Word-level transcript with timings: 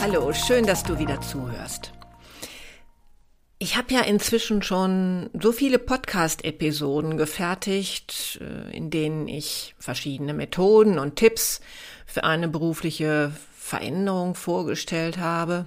Hallo, 0.00 0.32
schön, 0.32 0.66
dass 0.66 0.82
du 0.82 0.98
wieder 0.98 1.20
zuhörst. 1.20 1.92
Ich 3.58 3.76
habe 3.76 3.92
ja 3.92 4.00
inzwischen 4.00 4.62
schon 4.62 5.28
so 5.38 5.52
viele 5.52 5.78
Podcast-Episoden 5.78 7.18
gefertigt, 7.18 8.40
äh, 8.40 8.74
in 8.74 8.90
denen 8.90 9.28
ich 9.28 9.74
verschiedene 9.78 10.32
Methoden 10.32 10.98
und 10.98 11.16
Tipps 11.16 11.60
für 12.06 12.24
eine 12.24 12.48
berufliche 12.48 13.32
Veränderung 13.54 14.34
vorgestellt 14.34 15.18
habe. 15.18 15.66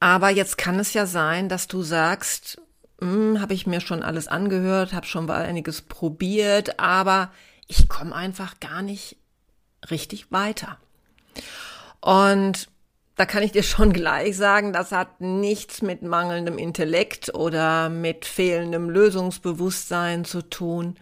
Aber 0.00 0.30
jetzt 0.30 0.58
kann 0.58 0.80
es 0.80 0.92
ja 0.92 1.06
sein, 1.06 1.48
dass 1.48 1.68
du 1.68 1.82
sagst, 1.82 2.60
hm, 3.00 3.40
habe 3.40 3.54
ich 3.54 3.64
mir 3.64 3.80
schon 3.80 4.02
alles 4.02 4.26
angehört, 4.26 4.92
habe 4.92 5.06
schon 5.06 5.26
mal 5.26 5.44
einiges 5.44 5.82
probiert, 5.82 6.80
aber 6.80 7.30
ich 7.68 7.88
komme 7.88 8.14
einfach 8.14 8.58
gar 8.58 8.82
nicht 8.82 9.16
richtig 9.88 10.32
weiter. 10.32 10.78
Und 12.00 12.68
da 13.16 13.26
kann 13.26 13.42
ich 13.42 13.52
dir 13.52 13.64
schon 13.64 13.92
gleich 13.92 14.36
sagen, 14.36 14.72
das 14.72 14.92
hat 14.92 15.20
nichts 15.20 15.82
mit 15.82 16.02
mangelndem 16.02 16.56
Intellekt 16.56 17.34
oder 17.34 17.88
mit 17.88 18.24
fehlendem 18.24 18.88
Lösungsbewusstsein 18.90 20.24
zu 20.24 20.42
tun, 20.42 20.96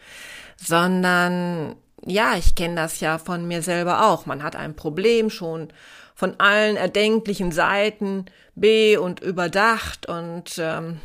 sondern 0.56 1.77
ja, 2.06 2.34
ich 2.37 2.55
kenne 2.55 2.77
das 2.77 3.01
ja 3.01 3.19
von 3.19 3.47
mir 3.47 3.62
selber 3.62 4.06
auch. 4.06 4.25
Man 4.25 4.43
hat 4.43 4.56
ein 4.56 4.75
Problem 4.75 5.28
schon 5.28 5.69
von 6.15 6.41
allen 6.41 6.77
erdenklichen 6.77 7.53
Seiten 7.53 8.25
be- 8.55 8.98
und 8.98 9.21
überdacht 9.21 10.09
und 10.09 10.55
ähm, 10.59 11.00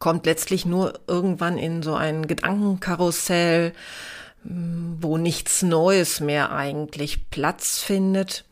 kommt 0.00 0.26
letztlich 0.26 0.66
nur 0.66 0.98
irgendwann 1.06 1.58
in 1.58 1.84
so 1.84 1.94
ein 1.94 2.26
Gedankenkarussell, 2.26 3.72
wo 4.44 5.18
nichts 5.18 5.62
Neues 5.62 6.20
mehr 6.20 6.52
eigentlich 6.52 7.30
Platz 7.30 7.80
findet 7.80 8.44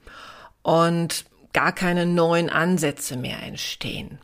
und 0.62 1.24
gar 1.52 1.72
keine 1.72 2.06
neuen 2.06 2.48
Ansätze 2.50 3.16
mehr 3.16 3.42
entstehen. 3.42 4.18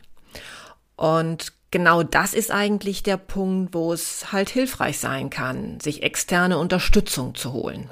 Und 0.95 1.53
genau 1.71 2.03
das 2.03 2.33
ist 2.33 2.51
eigentlich 2.51 3.03
der 3.03 3.17
Punkt, 3.17 3.73
wo 3.73 3.91
es 3.93 4.31
halt 4.31 4.49
hilfreich 4.49 4.99
sein 4.99 5.29
kann, 5.29 5.79
sich 5.79 6.03
externe 6.03 6.57
Unterstützung 6.57 7.35
zu 7.35 7.53
holen. 7.53 7.89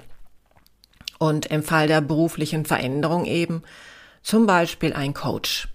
Und 1.17 1.45
im 1.47 1.63
Fall 1.63 1.87
der 1.87 2.01
beruflichen 2.01 2.65
Veränderung 2.65 3.25
eben 3.25 3.63
zum 4.21 4.45
Beispiel 4.47 4.93
ein 4.93 5.13
Coach. 5.13 5.67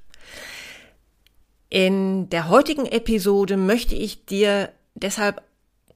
In 1.68 2.28
der 2.30 2.48
heutigen 2.48 2.84
Episode 2.84 3.56
möchte 3.56 3.94
ich 3.94 4.26
dir 4.26 4.70
deshalb 4.94 5.42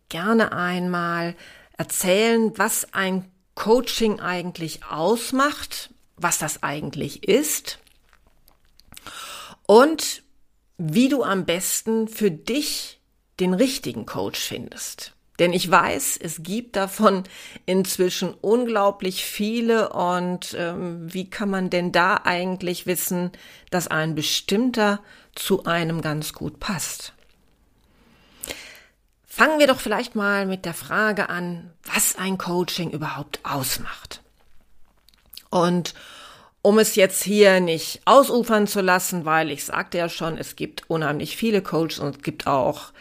gerne 0.08 0.52
einmal 0.52 1.34
erzählen, 1.76 2.52
was 2.56 2.92
ein 2.92 3.30
Coaching 3.54 4.20
eigentlich 4.20 4.84
ausmacht, 4.84 5.90
was 6.16 6.38
das 6.38 6.62
eigentlich 6.62 7.28
ist 7.28 7.78
und 9.66 10.22
wie 10.76 11.08
du 11.08 11.22
am 11.22 11.44
besten 11.44 12.08
für 12.08 12.30
dich 12.30 13.00
den 13.40 13.54
richtigen 13.54 14.06
Coach 14.06 14.40
findest. 14.40 15.12
Denn 15.40 15.52
ich 15.52 15.68
weiß, 15.68 16.18
es 16.22 16.44
gibt 16.44 16.76
davon 16.76 17.24
inzwischen 17.66 18.34
unglaublich 18.34 19.24
viele 19.24 19.88
und 19.88 20.54
ähm, 20.56 21.12
wie 21.12 21.28
kann 21.28 21.50
man 21.50 21.70
denn 21.70 21.90
da 21.90 22.20
eigentlich 22.22 22.86
wissen, 22.86 23.32
dass 23.70 23.88
ein 23.88 24.14
bestimmter 24.14 25.00
zu 25.34 25.64
einem 25.64 26.02
ganz 26.02 26.34
gut 26.34 26.60
passt? 26.60 27.14
Fangen 29.36 29.58
wir 29.58 29.66
doch 29.66 29.80
vielleicht 29.80 30.14
mal 30.14 30.46
mit 30.46 30.64
der 30.64 30.74
Frage 30.74 31.28
an, 31.28 31.72
was 31.92 32.14
ein 32.14 32.38
Coaching 32.38 32.92
überhaupt 32.92 33.40
ausmacht. 33.42 34.22
Und 35.50 35.92
um 36.62 36.78
es 36.78 36.94
jetzt 36.94 37.24
hier 37.24 37.58
nicht 37.58 38.00
ausufern 38.04 38.68
zu 38.68 38.80
lassen, 38.80 39.24
weil 39.24 39.50
ich 39.50 39.64
sagte 39.64 39.98
ja 39.98 40.08
schon, 40.08 40.38
es 40.38 40.54
gibt 40.54 40.88
unheimlich 40.88 41.36
viele 41.36 41.62
Coaches 41.62 41.98
und 41.98 42.18
es 42.18 42.22
gibt 42.22 42.46
auch 42.46 42.92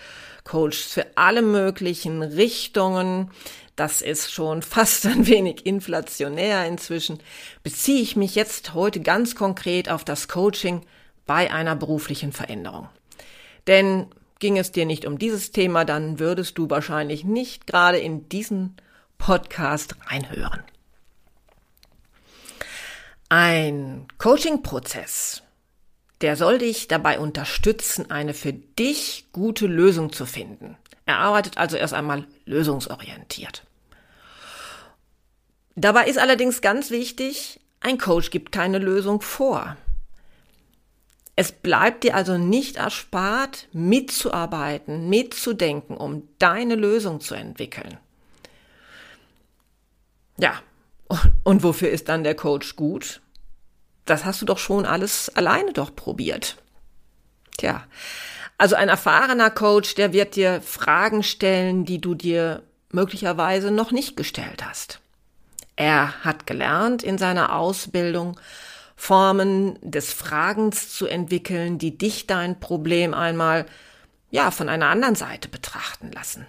Coaches 0.44 0.94
für 0.94 1.06
alle 1.14 1.44
möglichen 1.44 2.24
Richtungen. 2.24 3.30
Das 3.76 4.02
ist 4.02 4.32
schon 4.32 4.62
fast 4.64 5.06
ein 5.06 5.28
wenig 5.28 5.68
inflationär 5.68 6.66
inzwischen. 6.66 7.20
Beziehe 7.62 8.02
ich 8.02 8.16
mich 8.16 8.34
jetzt 8.34 8.74
heute 8.74 9.02
ganz 9.02 9.36
konkret 9.36 9.88
auf 9.88 10.04
das 10.04 10.28
Coaching 10.28 10.82
bei 11.28 11.52
einer 11.54 11.76
beruflichen 11.76 12.32
Veränderung. 12.32 12.90
Denn 13.68 14.08
Ging 14.44 14.58
es 14.58 14.74
dir 14.74 14.86
nicht 14.86 15.06
um 15.06 15.18
dieses 15.18 15.54
Thema, 15.54 15.86
dann 15.86 16.20
würdest 16.20 16.58
du 16.58 16.70
wahrscheinlich 16.70 17.24
nicht 17.24 17.66
gerade 17.66 17.98
in 17.98 18.28
diesen 18.28 18.76
Podcast 19.18 19.96
reinhören. 20.08 20.62
Ein 23.30 24.06
Coaching-Prozess, 24.18 25.44
der 26.20 26.36
soll 26.36 26.58
dich 26.58 26.90
dabei 26.90 27.20
unterstützen, 27.20 28.12
eine 28.12 28.34
für 28.34 28.52
dich 28.52 29.28
gute 29.32 29.66
Lösung 29.66 30.12
zu 30.12 30.26
finden. 30.26 30.76
Er 31.06 31.20
arbeitet 31.20 31.58
also 31.58 31.78
erst 31.78 31.94
einmal 31.94 32.28
lösungsorientiert. 32.44 33.64
Dabei 35.76 36.08
ist 36.08 36.20
allerdings 36.20 36.59
ganz 36.59 36.92
wichtig, 36.92 37.62
ein 37.80 37.98
Coach 37.98 38.30
gibt 38.30 38.52
keine 38.52 38.80
Lösung 38.80 39.22
vor. 39.22 39.78
Es 41.36 41.52
bleibt 41.52 42.04
dir 42.04 42.16
also 42.16 42.38
nicht 42.38 42.76
erspart, 42.76 43.68
mitzuarbeiten, 43.74 45.10
mitzudenken, 45.10 45.98
um 45.98 46.28
deine 46.38 46.76
Lösung 46.76 47.22
zu 47.22 47.34
entwickeln. 47.34 47.98
Ja, 50.38 50.62
und 51.44 51.64
wofür 51.64 51.90
ist 51.90 52.10
dann 52.10 52.24
der 52.24 52.36
Coach 52.36 52.76
gut? 52.76 53.22
Das 54.06 54.26
hast 54.26 54.42
du 54.42 54.46
doch 54.46 54.58
schon 54.58 54.86
alles 54.86 55.30
alleine 55.36 55.74
doch 55.74 55.96
probiert. 55.96 56.58
Tja, 57.58 57.86
also 58.58 58.76
ein 58.76 58.90
erfahrener 58.90 59.50
Coach, 59.50 59.96
der 59.96 60.14
wird 60.14 60.36
dir 60.36 60.62
Fragen 60.62 61.24
stellen, 61.24 61.86
die 61.86 62.00
du 62.00 62.16
dir 62.16 62.64
möglicherweise 62.92 63.72
noch 63.72 63.92
nicht 63.92 64.16
gestellt 64.16 64.66
hast. 64.66 65.00
Er 65.76 66.24
hat 66.24 66.46
gelernt 66.46 67.02
in 67.02 67.18
seiner 67.18 67.56
Ausbildung, 67.56 68.40
Formen 69.03 69.78
des 69.81 70.14
Fragens 70.14 70.96
zu 70.96 71.08
entwickeln, 71.08 71.78
die 71.78 71.97
dich 71.97 72.25
dein 72.25 72.62
Problem 72.62 73.14
einmal 73.14 73.66
ja 74.31 74.50
von 74.50 74.69
einer 74.69 74.88
anderen 74.88 75.16
Seite 75.16 75.50
betrachten 75.50 76.09
lassen. 76.14 76.46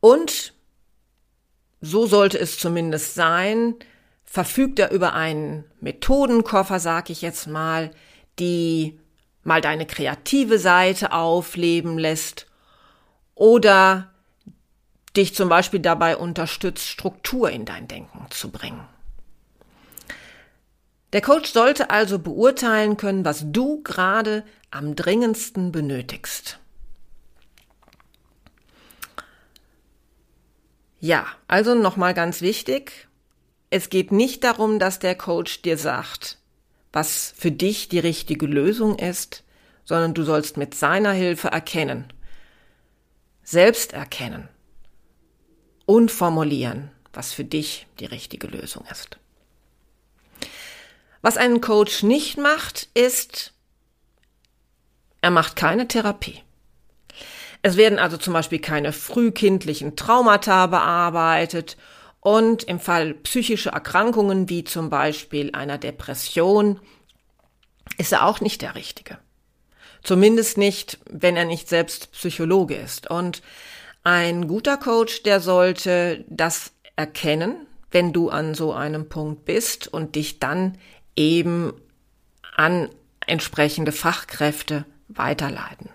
Und 0.00 0.54
so 1.82 2.06
sollte 2.06 2.38
es 2.38 2.58
zumindest 2.58 3.14
sein, 3.14 3.74
verfügt 4.24 4.78
er 4.78 4.92
über 4.92 5.12
einen 5.12 5.64
Methodenkoffer, 5.80 6.80
sag 6.80 7.10
ich 7.10 7.20
jetzt 7.20 7.46
mal, 7.46 7.90
die 8.38 8.98
mal 9.42 9.60
deine 9.60 9.84
kreative 9.84 10.58
Seite 10.58 11.12
aufleben 11.12 11.98
lässt 11.98 12.46
oder 13.34 14.10
dich 15.18 15.34
zum 15.34 15.50
Beispiel 15.50 15.80
dabei 15.80 16.16
unterstützt, 16.16 16.88
Struktur 16.88 17.50
in 17.50 17.66
dein 17.66 17.88
Denken 17.88 18.24
zu 18.30 18.50
bringen. 18.50 18.88
Der 21.12 21.20
Coach 21.20 21.52
sollte 21.52 21.90
also 21.90 22.18
beurteilen 22.18 22.96
können, 22.96 23.24
was 23.24 23.44
du 23.46 23.82
gerade 23.82 24.44
am 24.70 24.96
dringendsten 24.96 25.70
benötigst. 25.70 26.58
Ja, 31.00 31.26
also 31.48 31.74
nochmal 31.74 32.14
ganz 32.14 32.40
wichtig. 32.40 33.08
Es 33.68 33.90
geht 33.90 34.12
nicht 34.12 34.44
darum, 34.44 34.78
dass 34.78 35.00
der 35.00 35.14
Coach 35.14 35.62
dir 35.62 35.76
sagt, 35.76 36.38
was 36.92 37.34
für 37.36 37.50
dich 37.50 37.88
die 37.88 37.98
richtige 37.98 38.46
Lösung 38.46 38.98
ist, 38.98 39.44
sondern 39.84 40.14
du 40.14 40.22
sollst 40.22 40.56
mit 40.56 40.74
seiner 40.74 41.12
Hilfe 41.12 41.48
erkennen, 41.48 42.12
selbst 43.42 43.92
erkennen 43.92 44.48
und 45.84 46.10
formulieren, 46.10 46.90
was 47.12 47.32
für 47.32 47.44
dich 47.44 47.86
die 47.98 48.06
richtige 48.06 48.46
Lösung 48.46 48.84
ist. 48.90 49.18
Was 51.22 51.36
ein 51.36 51.60
Coach 51.60 52.02
nicht 52.02 52.36
macht, 52.36 52.88
ist, 52.94 53.52
er 55.20 55.30
macht 55.30 55.56
keine 55.56 55.86
Therapie. 55.86 56.42
Es 57.62 57.76
werden 57.76 58.00
also 58.00 58.16
zum 58.16 58.32
Beispiel 58.32 58.58
keine 58.58 58.92
frühkindlichen 58.92 59.94
Traumata 59.94 60.66
bearbeitet 60.66 61.76
und 62.20 62.64
im 62.64 62.80
Fall 62.80 63.14
psychischer 63.14 63.70
Erkrankungen 63.70 64.48
wie 64.48 64.64
zum 64.64 64.90
Beispiel 64.90 65.50
einer 65.54 65.78
Depression 65.78 66.80
ist 67.98 68.12
er 68.12 68.26
auch 68.26 68.40
nicht 68.40 68.62
der 68.62 68.74
Richtige. 68.74 69.18
Zumindest 70.02 70.58
nicht, 70.58 70.98
wenn 71.08 71.36
er 71.36 71.44
nicht 71.44 71.68
selbst 71.68 72.10
Psychologe 72.12 72.74
ist. 72.74 73.08
Und 73.08 73.42
ein 74.02 74.48
guter 74.48 74.76
Coach, 74.76 75.22
der 75.22 75.38
sollte 75.40 76.24
das 76.28 76.72
erkennen, 76.96 77.66
wenn 77.92 78.12
du 78.12 78.28
an 78.30 78.54
so 78.54 78.72
einem 78.72 79.08
Punkt 79.08 79.44
bist 79.44 79.86
und 79.86 80.16
dich 80.16 80.40
dann 80.40 80.78
eben 81.16 81.72
an 82.56 82.88
entsprechende 83.26 83.92
Fachkräfte 83.92 84.84
weiterleiten. 85.08 85.88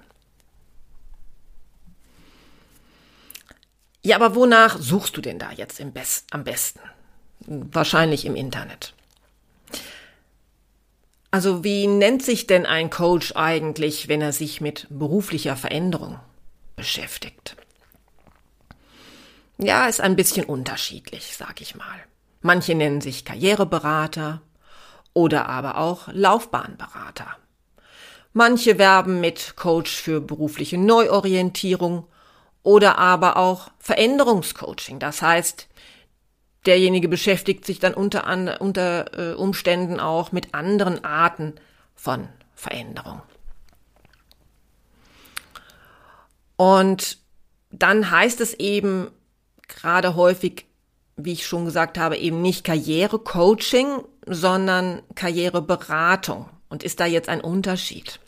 Ja, 4.04 4.16
aber 4.16 4.36
wonach 4.36 4.80
suchst 4.80 5.18
du 5.18 5.22
denn 5.22 5.40
da 5.40 5.52
jetzt 5.52 5.82
Best 5.94 6.28
am 6.32 6.44
besten? 6.44 6.80
Wahrscheinlich 7.42 8.26
im 8.26 8.36
Internet. 8.36 8.94
Also 11.30 11.64
wie 11.64 11.88
nennt 11.88 12.24
sich 12.24 12.48
denn 12.48 12.66
ein 12.66 12.90
Coach 12.90 13.34
eigentlich, 13.36 14.08
wenn 14.08 14.22
er 14.22 14.32
sich 14.32 14.62
mit 14.62 14.88
beruflicher 14.90 15.58
Veränderung 15.58 16.20
beschäftigt? 16.76 17.58
Ja, 19.58 19.88
ist 19.88 20.02
ein 20.02 20.16
bisschen 20.16 20.46
unterschiedlich, 20.46 21.36
sag 21.36 21.62
ich 21.62 21.76
mal. 21.76 22.00
Manche 22.42 22.76
nennen 22.76 23.02
sich 23.02 23.26
Karriereberater 23.26 24.42
oder 25.18 25.50
aber 25.50 25.80
auch 25.80 26.10
Laufbahnberater. 26.12 27.26
Manche 28.34 28.78
werben 28.78 29.20
mit 29.20 29.56
Coach 29.56 30.00
für 30.00 30.22
berufliche 30.22 30.78
Neuorientierung 30.78 32.06
oder 32.62 33.00
aber 33.00 33.36
auch 33.36 33.72
Veränderungscoaching. 33.80 35.00
Das 35.00 35.24
heißt, 35.24 35.70
derjenige 36.68 37.08
beschäftigt 37.08 37.66
sich 37.66 37.80
dann 37.80 37.96
unter, 37.96 38.62
unter 38.62 39.32
äh, 39.32 39.34
Umständen 39.34 40.00
auch 40.00 40.32
mit 40.32 40.54
anderen 40.54 41.04
Arten 41.04 41.56
von 41.96 42.30
Veränderung. 42.54 43.24
Und 46.58 47.18
dann 47.72 48.12
heißt 48.12 48.40
es 48.40 48.54
eben 48.54 49.10
gerade 49.68 50.16
häufig, 50.16 50.67
wie 51.18 51.34
ich 51.34 51.48
schon 51.48 51.66
gesagt 51.66 51.98
habe, 51.98 52.18
eben 52.18 52.42
nicht 52.42 52.64
Karrierecoaching, 52.64 54.04
sondern 54.28 55.02
Karriereberatung. 55.16 56.50
Und 56.70 56.84
ist 56.84 57.00
da 57.00 57.06
jetzt 57.06 57.28
ein 57.28 57.42
Unterschied? 57.42 58.20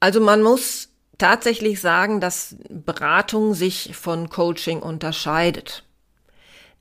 Also 0.00 0.20
man 0.20 0.42
muss 0.42 0.88
tatsächlich 1.18 1.80
sagen, 1.80 2.20
dass 2.20 2.56
Beratung 2.68 3.54
sich 3.54 3.94
von 3.94 4.30
Coaching 4.30 4.80
unterscheidet. 4.80 5.84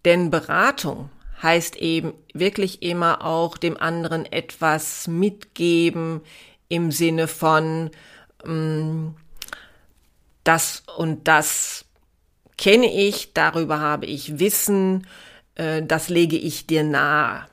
Denn 0.05 0.31
Beratung 0.31 1.09
heißt 1.41 1.75
eben 1.75 2.13
wirklich 2.33 2.81
immer 2.81 3.25
auch 3.25 3.57
dem 3.57 3.77
anderen 3.77 4.25
etwas 4.25 5.07
mitgeben 5.07 6.21
im 6.69 6.91
Sinne 6.91 7.27
von 7.27 7.91
ähm, 8.45 9.15
das 10.43 10.83
und 10.97 11.27
das 11.27 11.85
kenne 12.57 12.91
ich, 12.91 13.33
darüber 13.33 13.79
habe 13.79 14.05
ich 14.05 14.39
Wissen, 14.39 15.07
äh, 15.55 15.81
das 15.83 16.09
lege 16.09 16.37
ich 16.37 16.67
dir 16.67 16.83
nahe. 16.83 17.45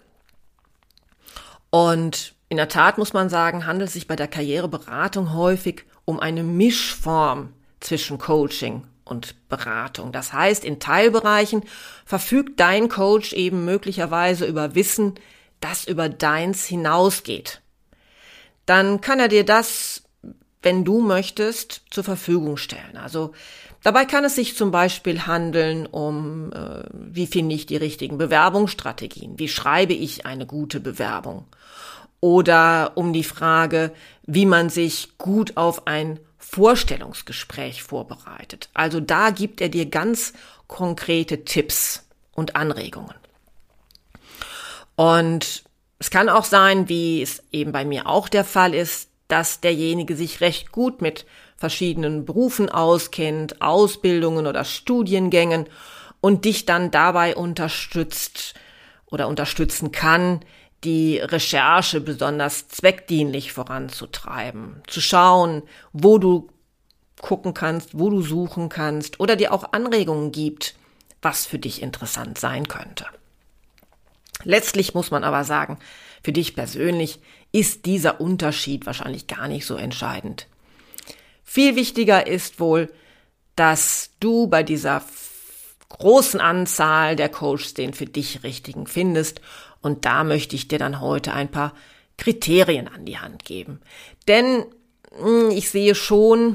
Und 1.70 2.35
in 2.49 2.56
der 2.56 2.69
Tat 2.69 2.99
muss 2.99 3.12
man 3.12 3.29
sagen, 3.29 3.67
handelt 3.67 3.88
es 3.88 3.94
sich 3.94 4.06
bei 4.06 4.17
der 4.17 4.29
Karriereberatung 4.29 5.35
häufig 5.35 5.85
um 6.05 6.19
eine 6.19 6.43
Mischform 6.43 7.52
zwischen 7.79 8.19
Coaching 8.19 8.85
und 9.05 9.49
Beratung. 9.49 10.12
Das 10.12 10.32
heißt, 10.32 10.64
in 10.64 10.81
Teilbereichen 10.81 11.64
verfügt 12.05 12.58
dein 12.61 12.88
Coach 12.88 13.32
eben 13.32 13.64
möglicherweise 13.64 14.47
über 14.47 14.75
Wissen, 14.75 15.14
das 15.61 15.87
über 15.87 16.08
deins 16.08 16.64
hinausgeht. 16.64 17.61
Dann 18.67 19.00
kann 19.00 19.20
er 19.20 19.29
dir 19.29 19.44
das, 19.44 20.02
wenn 20.62 20.85
du 20.85 21.00
möchtest, 21.00 21.82
zur 21.91 22.05
Verfügung 22.05 22.56
stellen. 22.56 22.97
Also 22.97 23.32
dabei 23.82 24.05
kann 24.05 24.25
es 24.25 24.35
sich 24.35 24.56
zum 24.56 24.71
Beispiel 24.71 25.27
handeln 25.27 25.87
um, 25.87 26.53
äh, 26.53 26.85
wie 26.93 27.27
finde 27.27 27.55
ich 27.55 27.67
die 27.67 27.77
richtigen 27.77 28.19
Bewerbungsstrategien? 28.19 29.38
Wie 29.38 29.49
schreibe 29.49 29.93
ich 29.93 30.27
eine 30.27 30.47
gute 30.47 30.81
Bewerbung? 30.81 31.47
oder 32.21 32.93
um 32.94 33.12
die 33.12 33.25
Frage, 33.25 33.93
wie 34.23 34.47
man 34.47 34.69
sich 34.69 35.17
gut 35.19 35.56
auf 35.56 35.87
ein 35.87 36.21
Vorstellungsgespräch 36.38 37.82
vorbereitet. 37.82 38.69
Also 38.75 39.00
da 39.00 39.31
gibt 39.31 39.61
er 39.61 39.69
dir 39.69 39.87
ganz 39.87 40.33
konkrete 40.67 41.44
Tipps 41.44 42.06
und 42.33 42.56
Anregungen. 42.56 43.15
Und 44.97 45.65
es 45.99 46.11
kann 46.11 46.29
auch 46.29 46.44
sein, 46.44 46.88
wie 46.88 47.23
es 47.23 47.43
eben 47.53 47.73
bei 47.73 47.85
mir 47.85 48.06
auch 48.06 48.29
der 48.29 48.44
Fall 48.44 48.75
ist, 48.75 49.09
dass 49.29 49.61
derjenige 49.61 50.17
sich 50.17 50.41
recht 50.41 50.73
gut 50.73 51.03
mit 51.03 51.25
verschiedenen 51.61 52.25
Berufen 52.25 52.71
auskennt, 52.71 53.61
Ausbildungen 53.61 54.47
oder 54.47 54.65
Studiengängen 54.65 55.67
und 56.23 56.47
dich 56.47 56.65
dann 56.65 56.91
dabei 56.91 57.37
unterstützt 57.37 58.55
oder 59.07 59.29
unterstützen 59.29 59.93
kann, 59.93 60.41
die 60.85 61.19
Recherche 61.19 62.01
besonders 62.01 62.69
zweckdienlich 62.69 63.53
voranzutreiben, 63.53 64.83
zu 64.87 65.03
schauen, 65.03 65.62
wo 65.93 66.17
du 66.17 66.49
gucken 67.21 67.53
kannst, 67.53 67.99
wo 67.99 68.09
du 68.09 68.23
suchen 68.23 68.71
kannst 68.71 69.21
oder 69.21 69.37
dir 69.37 69.53
auch 69.53 69.73
Anregungen 69.73 70.33
gibt, 70.33 70.75
was 71.21 71.45
für 71.45 71.59
dich 71.59 71.83
interessant 71.83 72.39
sein 72.39 72.69
könnte. 72.69 73.05
Letztlich 74.45 74.95
muss 74.95 75.11
man 75.11 75.25
aber 75.25 75.45
sagen, 75.45 75.79
für 76.23 76.33
dich 76.33 76.55
persönlich 76.55 77.21
ist 77.53 77.85
dieser 77.85 78.19
Unterschied 78.19 78.87
wahrscheinlich 78.87 79.27
gar 79.27 79.47
nicht 79.47 79.67
so 79.67 79.77
entscheidend. 79.77 80.47
Viel 81.52 81.75
wichtiger 81.75 82.29
ist 82.29 82.61
wohl, 82.61 82.93
dass 83.56 84.11
du 84.20 84.47
bei 84.47 84.62
dieser 84.62 85.02
großen 85.88 86.38
Anzahl 86.38 87.17
der 87.17 87.29
Coaches 87.29 87.75
den 87.75 87.93
für 87.93 88.07
dich 88.07 88.45
richtigen 88.45 88.87
findest 88.87 89.40
und 89.80 90.04
da 90.04 90.23
möchte 90.23 90.54
ich 90.54 90.69
dir 90.69 90.78
dann 90.78 91.00
heute 91.00 91.33
ein 91.33 91.50
paar 91.50 91.75
Kriterien 92.19 92.87
an 92.87 93.04
die 93.04 93.19
Hand 93.19 93.45
geben. 93.45 93.80
Denn 94.28 94.64
hm, 95.19 95.50
ich 95.50 95.71
sehe 95.71 95.97
schon, 95.97 96.54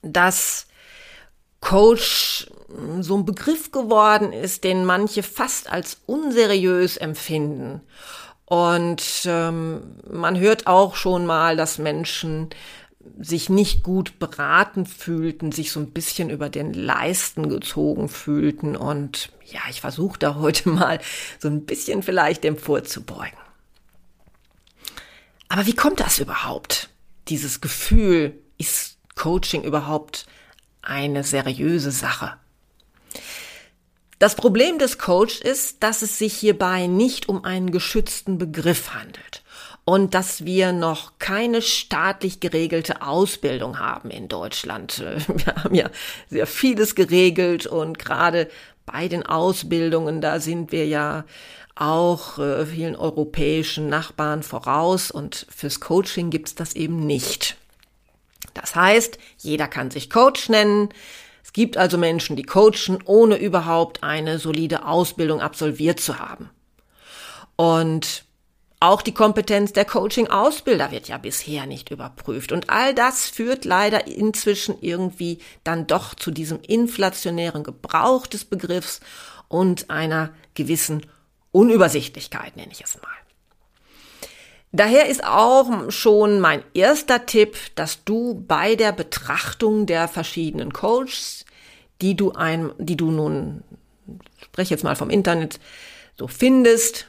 dass 0.00 0.66
Coach 1.60 2.46
hm, 2.74 3.02
so 3.02 3.18
ein 3.18 3.26
Begriff 3.26 3.70
geworden 3.70 4.32
ist, 4.32 4.64
den 4.64 4.86
manche 4.86 5.22
fast 5.22 5.70
als 5.70 6.00
unseriös 6.06 6.96
empfinden. 6.96 7.82
Und 8.46 9.02
ähm, 9.26 9.98
man 10.10 10.38
hört 10.38 10.66
auch 10.66 10.96
schon 10.96 11.26
mal, 11.26 11.54
dass 11.54 11.76
Menschen 11.76 12.48
sich 13.18 13.48
nicht 13.48 13.82
gut 13.82 14.18
beraten 14.18 14.86
fühlten, 14.86 15.52
sich 15.52 15.72
so 15.72 15.80
ein 15.80 15.92
bisschen 15.92 16.30
über 16.30 16.48
den 16.48 16.72
Leisten 16.72 17.48
gezogen 17.48 18.08
fühlten. 18.08 18.76
Und 18.76 19.30
ja, 19.44 19.60
ich 19.70 19.80
versuche 19.80 20.18
da 20.18 20.36
heute 20.36 20.68
mal 20.68 21.00
so 21.38 21.48
ein 21.48 21.64
bisschen 21.64 22.02
vielleicht 22.02 22.44
dem 22.44 22.56
vorzubeugen. 22.56 23.38
Aber 25.48 25.66
wie 25.66 25.74
kommt 25.74 26.00
das 26.00 26.18
überhaupt? 26.18 26.90
Dieses 27.28 27.60
Gefühl, 27.60 28.38
ist 28.58 28.98
Coaching 29.14 29.64
überhaupt 29.64 30.26
eine 30.82 31.24
seriöse 31.24 31.90
Sache? 31.90 32.36
Das 34.18 34.34
Problem 34.34 34.78
des 34.78 34.98
Coach 34.98 35.40
ist, 35.40 35.82
dass 35.82 36.02
es 36.02 36.18
sich 36.18 36.34
hierbei 36.34 36.86
nicht 36.86 37.28
um 37.28 37.44
einen 37.44 37.70
geschützten 37.70 38.36
Begriff 38.36 38.94
handelt 38.94 39.42
und 39.88 40.12
dass 40.12 40.44
wir 40.44 40.72
noch 40.72 41.12
keine 41.18 41.62
staatlich 41.62 42.40
geregelte 42.40 43.00
Ausbildung 43.00 43.78
haben 43.78 44.10
in 44.10 44.28
Deutschland. 44.28 44.98
Wir 45.26 45.54
haben 45.56 45.74
ja 45.74 45.88
sehr 46.28 46.46
vieles 46.46 46.94
geregelt 46.94 47.66
und 47.66 47.98
gerade 47.98 48.50
bei 48.84 49.08
den 49.08 49.24
Ausbildungen, 49.24 50.20
da 50.20 50.40
sind 50.40 50.72
wir 50.72 50.86
ja 50.86 51.24
auch 51.74 52.38
äh, 52.38 52.66
vielen 52.66 52.96
europäischen 52.96 53.88
Nachbarn 53.88 54.42
voraus 54.42 55.10
und 55.10 55.46
fürs 55.48 55.80
Coaching 55.80 56.28
gibt's 56.28 56.54
das 56.54 56.74
eben 56.74 57.06
nicht. 57.06 57.56
Das 58.52 58.74
heißt, 58.74 59.16
jeder 59.38 59.68
kann 59.68 59.90
sich 59.90 60.10
Coach 60.10 60.50
nennen. 60.50 60.90
Es 61.42 61.54
gibt 61.54 61.78
also 61.78 61.96
Menschen, 61.96 62.36
die 62.36 62.42
coachen, 62.42 62.98
ohne 63.06 63.38
überhaupt 63.38 64.02
eine 64.02 64.38
solide 64.38 64.84
Ausbildung 64.84 65.40
absolviert 65.40 65.98
zu 65.98 66.18
haben. 66.18 66.50
Und 67.56 68.27
auch 68.80 69.02
die 69.02 69.14
Kompetenz 69.14 69.72
der 69.72 69.84
Coaching-Ausbilder 69.84 70.92
wird 70.92 71.08
ja 71.08 71.18
bisher 71.18 71.66
nicht 71.66 71.90
überprüft. 71.90 72.52
Und 72.52 72.70
all 72.70 72.94
das 72.94 73.26
führt 73.26 73.64
leider 73.64 74.06
inzwischen 74.06 74.76
irgendwie 74.80 75.38
dann 75.64 75.86
doch 75.88 76.14
zu 76.14 76.30
diesem 76.30 76.60
inflationären 76.62 77.64
Gebrauch 77.64 78.26
des 78.26 78.44
Begriffs 78.44 79.00
und 79.48 79.90
einer 79.90 80.30
gewissen 80.54 81.06
Unübersichtlichkeit, 81.50 82.56
nenne 82.56 82.70
ich 82.70 82.84
es 82.84 83.00
mal. 83.02 83.08
Daher 84.70 85.06
ist 85.06 85.24
auch 85.24 85.90
schon 85.90 86.40
mein 86.40 86.62
erster 86.74 87.26
Tipp, 87.26 87.56
dass 87.74 88.04
du 88.04 88.44
bei 88.46 88.76
der 88.76 88.92
Betrachtung 88.92 89.86
der 89.86 90.08
verschiedenen 90.08 90.72
Coaches, 90.72 91.46
die 92.02 92.14
du 92.14 92.32
ein, 92.32 92.70
die 92.78 92.96
du 92.96 93.10
nun, 93.10 93.64
spreche 94.40 94.74
jetzt 94.74 94.84
mal 94.84 94.94
vom 94.94 95.10
Internet, 95.10 95.58
so 96.16 96.28
findest, 96.28 97.08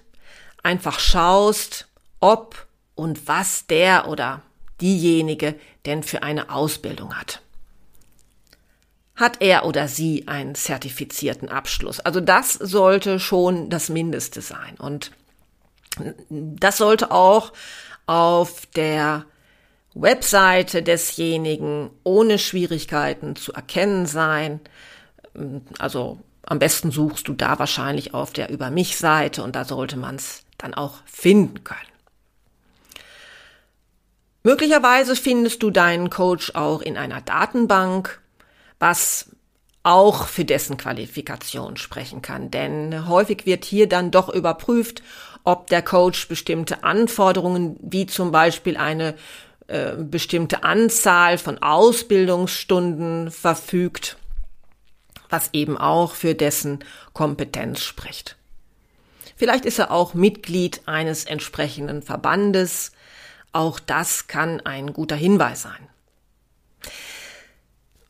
einfach 0.63 0.99
schaust, 0.99 1.87
ob 2.19 2.67
und 2.95 3.27
was 3.27 3.67
der 3.67 4.07
oder 4.07 4.41
diejenige 4.81 5.55
denn 5.85 6.03
für 6.03 6.23
eine 6.23 6.49
Ausbildung 6.49 7.15
hat. 7.15 7.41
Hat 9.15 9.41
er 9.41 9.65
oder 9.65 9.87
sie 9.87 10.27
einen 10.27 10.55
zertifizierten 10.55 11.49
Abschluss? 11.49 11.99
Also 11.99 12.21
das 12.21 12.53
sollte 12.53 13.19
schon 13.19 13.69
das 13.69 13.89
Mindeste 13.89 14.41
sein. 14.41 14.75
Und 14.77 15.11
das 16.29 16.77
sollte 16.77 17.11
auch 17.11 17.51
auf 18.05 18.65
der 18.67 19.25
Webseite 19.93 20.81
desjenigen 20.83 21.89
ohne 22.03 22.39
Schwierigkeiten 22.39 23.35
zu 23.35 23.51
erkennen 23.51 24.05
sein. 24.05 24.61
Also 25.79 26.19
am 26.43 26.59
besten 26.59 26.91
suchst 26.91 27.27
du 27.27 27.33
da 27.33 27.59
wahrscheinlich 27.59 28.13
auf 28.13 28.31
der 28.31 28.49
Über 28.49 28.71
mich 28.71 28.97
Seite 28.97 29.43
und 29.43 29.55
da 29.55 29.65
sollte 29.65 29.97
man 29.97 30.15
es 30.15 30.43
dann 30.59 30.75
auch 30.75 30.99
finden 31.05 31.63
können. 31.63 31.79
Möglicherweise 34.43 35.15
findest 35.15 35.63
du 35.63 35.69
deinen 35.69 36.09
Coach 36.09 36.55
auch 36.55 36.81
in 36.81 36.95
einer 36.95 37.21
Datenbank, 37.21 38.21
was 38.79 39.31
auch 39.83 40.27
für 40.27 40.45
dessen 40.45 40.77
Qualifikation 40.77 41.77
sprechen 41.77 42.21
kann. 42.21 42.51
Denn 42.51 43.07
häufig 43.07 43.45
wird 43.45 43.65
hier 43.65 43.87
dann 43.89 44.11
doch 44.11 44.29
überprüft, 44.29 45.03
ob 45.43 45.67
der 45.67 45.81
Coach 45.81 46.27
bestimmte 46.27 46.83
Anforderungen, 46.83 47.77
wie 47.81 48.05
zum 48.05 48.31
Beispiel 48.31 48.77
eine 48.77 49.15
äh, 49.67 49.95
bestimmte 49.97 50.63
Anzahl 50.63 51.37
von 51.37 51.61
Ausbildungsstunden 51.61 53.31
verfügt, 53.31 54.17
was 55.29 55.49
eben 55.53 55.77
auch 55.77 56.13
für 56.13 56.33
dessen 56.33 56.79
Kompetenz 57.13 57.83
spricht. 57.83 58.38
Vielleicht 59.39 59.63
ist 59.63 59.79
er 59.79 59.89
auch 59.89 60.13
Mitglied 60.13 60.81
eines 60.85 61.23
entsprechenden 61.23 62.01
Verbandes. 62.01 62.91
Auch 63.53 63.79
das 63.79 64.27
kann 64.27 64.59
ein 64.65 64.91
guter 64.91 65.15
Hinweis 65.15 65.61
sein. 65.61 65.87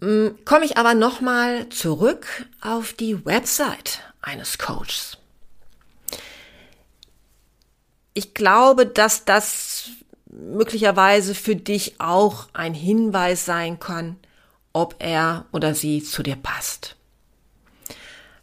Hm, 0.02 0.40
komme 0.44 0.66
ich 0.66 0.78
aber 0.78 0.96
nochmal 0.96 1.70
zurück 1.70 2.48
auf 2.62 2.94
die 2.94 3.26
Website 3.28 4.02
eines 4.24 4.58
Coaches. 4.58 5.20
Ich 8.16 8.34
glaube, 8.34 8.88
dass 8.88 9.24
das 9.24 9.92
möglicherweise 10.26 11.36
für 11.36 11.56
dich 11.56 12.02
auch 12.02 12.48
ein 12.54 12.74
Hinweis 12.74 13.46
sein 13.46 13.80
kann, 13.80 14.18
ob 14.74 14.96
er 14.98 15.46
oder 15.52 15.76
sie 15.76 16.04
zu 16.04 16.24
dir 16.24 16.38
passt. 16.38 16.96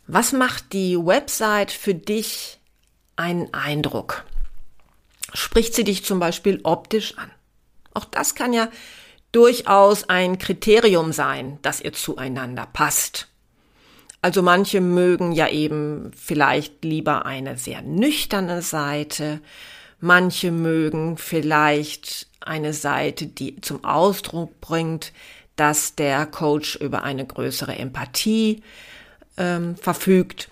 Was 0.06 0.30
macht 0.30 0.72
die 0.72 0.96
Website 0.96 1.72
für 1.72 1.92
dich 1.92 2.55
einen 3.16 3.52
Eindruck? 3.52 4.24
Spricht 5.34 5.74
sie 5.74 5.84
dich 5.84 6.04
zum 6.04 6.18
Beispiel 6.18 6.60
optisch 6.62 7.18
an? 7.18 7.30
Auch 7.94 8.04
das 8.04 8.34
kann 8.34 8.52
ja 8.52 8.68
durchaus 9.32 10.08
ein 10.08 10.38
Kriterium 10.38 11.12
sein, 11.12 11.58
dass 11.62 11.80
ihr 11.80 11.92
zueinander 11.92 12.66
passt. 12.72 13.28
Also 14.22 14.42
manche 14.42 14.80
mögen 14.80 15.32
ja 15.32 15.48
eben 15.48 16.10
vielleicht 16.16 16.84
lieber 16.84 17.26
eine 17.26 17.56
sehr 17.56 17.82
nüchterne 17.82 18.62
Seite, 18.62 19.40
manche 20.00 20.50
mögen 20.50 21.16
vielleicht 21.16 22.28
eine 22.40 22.72
Seite, 22.72 23.26
die 23.26 23.60
zum 23.60 23.84
Ausdruck 23.84 24.60
bringt, 24.60 25.12
dass 25.56 25.94
der 25.94 26.26
Coach 26.26 26.76
über 26.76 27.02
eine 27.02 27.26
größere 27.26 27.76
Empathie 27.76 28.62
ähm, 29.36 29.76
verfügt. 29.76 30.48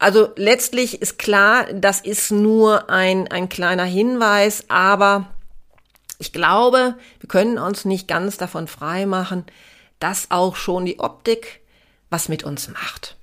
Also 0.00 0.30
letztlich 0.36 1.02
ist 1.02 1.18
klar, 1.18 1.66
das 1.74 2.00
ist 2.00 2.30
nur 2.30 2.88
ein, 2.88 3.28
ein 3.28 3.50
kleiner 3.50 3.84
Hinweis, 3.84 4.64
aber 4.68 5.28
ich 6.18 6.32
glaube, 6.32 6.96
wir 7.20 7.28
können 7.28 7.58
uns 7.58 7.84
nicht 7.84 8.08
ganz 8.08 8.38
davon 8.38 8.66
frei 8.66 9.04
machen, 9.04 9.44
dass 9.98 10.30
auch 10.30 10.56
schon 10.56 10.86
die 10.86 11.00
Optik 11.00 11.60
was 12.08 12.30
mit 12.30 12.44
uns 12.44 12.68
macht. 12.68 13.18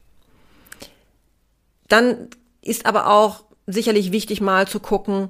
Dann 1.87 2.29
ist 2.61 2.85
aber 2.85 3.07
auch 3.07 3.43
sicherlich 3.65 4.11
wichtig 4.11 4.39
mal 4.39 4.67
zu 4.67 4.79
gucken, 4.79 5.29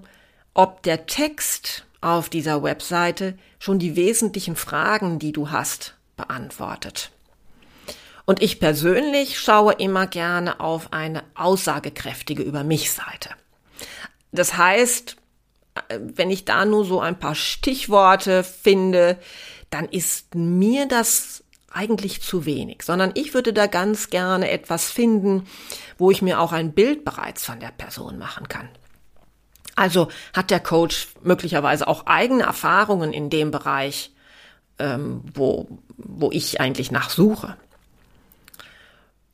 ob 0.53 0.83
der 0.83 1.05
Text 1.05 1.85
auf 2.01 2.27
dieser 2.29 2.61
Webseite 2.61 3.37
schon 3.57 3.79
die 3.79 3.95
wesentlichen 3.95 4.57
Fragen, 4.57 5.17
die 5.17 5.31
du 5.31 5.49
hast, 5.49 5.95
beantwortet. 6.17 7.11
Und 8.27 8.43
ich 8.43 8.59
persönlich 8.59 9.39
schaue 9.39 9.71
immer 9.71 10.05
gerne 10.05 10.59
auf 10.59 10.91
eine 10.91 11.23
aussagekräftige 11.33 12.43
Über 12.43 12.65
mich 12.65 12.91
Seite. 12.91 13.29
Das 14.33 14.57
heißt, 14.57 15.15
wenn 15.97 16.29
ich 16.29 16.43
da 16.43 16.65
nur 16.65 16.83
so 16.83 16.99
ein 16.99 17.17
paar 17.17 17.35
Stichworte 17.35 18.43
finde, 18.43 19.17
dann 19.69 19.85
ist 19.85 20.35
mir 20.35 20.89
das 20.89 21.45
eigentlich 21.71 22.21
zu 22.21 22.45
wenig, 22.45 22.83
sondern 22.83 23.11
ich 23.13 23.33
würde 23.33 23.53
da 23.53 23.65
ganz 23.67 24.09
gerne 24.09 24.51
etwas 24.51 24.91
finden, 24.91 25.47
wo 25.97 26.11
ich 26.11 26.21
mir 26.21 26.41
auch 26.41 26.51
ein 26.51 26.73
Bild 26.73 27.05
bereits 27.05 27.45
von 27.45 27.61
der 27.61 27.71
Person 27.71 28.17
machen 28.17 28.49
kann. 28.49 28.67
Also 29.77 30.09
hat 30.33 30.51
der 30.51 30.59
Coach 30.59 31.07
möglicherweise 31.21 31.87
auch 31.87 32.07
eigene 32.07 32.43
Erfahrungen 32.43 33.13
in 33.13 33.29
dem 33.29 33.51
Bereich, 33.51 34.11
ähm, 34.79 35.23
wo, 35.33 35.69
wo 35.95 36.29
ich 36.31 36.59
eigentlich 36.59 36.91
nachsuche. 36.91 37.55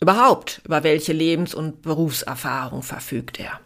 Überhaupt, 0.03 0.59
über 0.65 0.83
welche 0.83 1.13
Lebens- 1.13 1.55
und 1.55 1.81
Berufserfahrung 1.81 2.83
verfügt 2.83 3.39
er? 3.39 3.61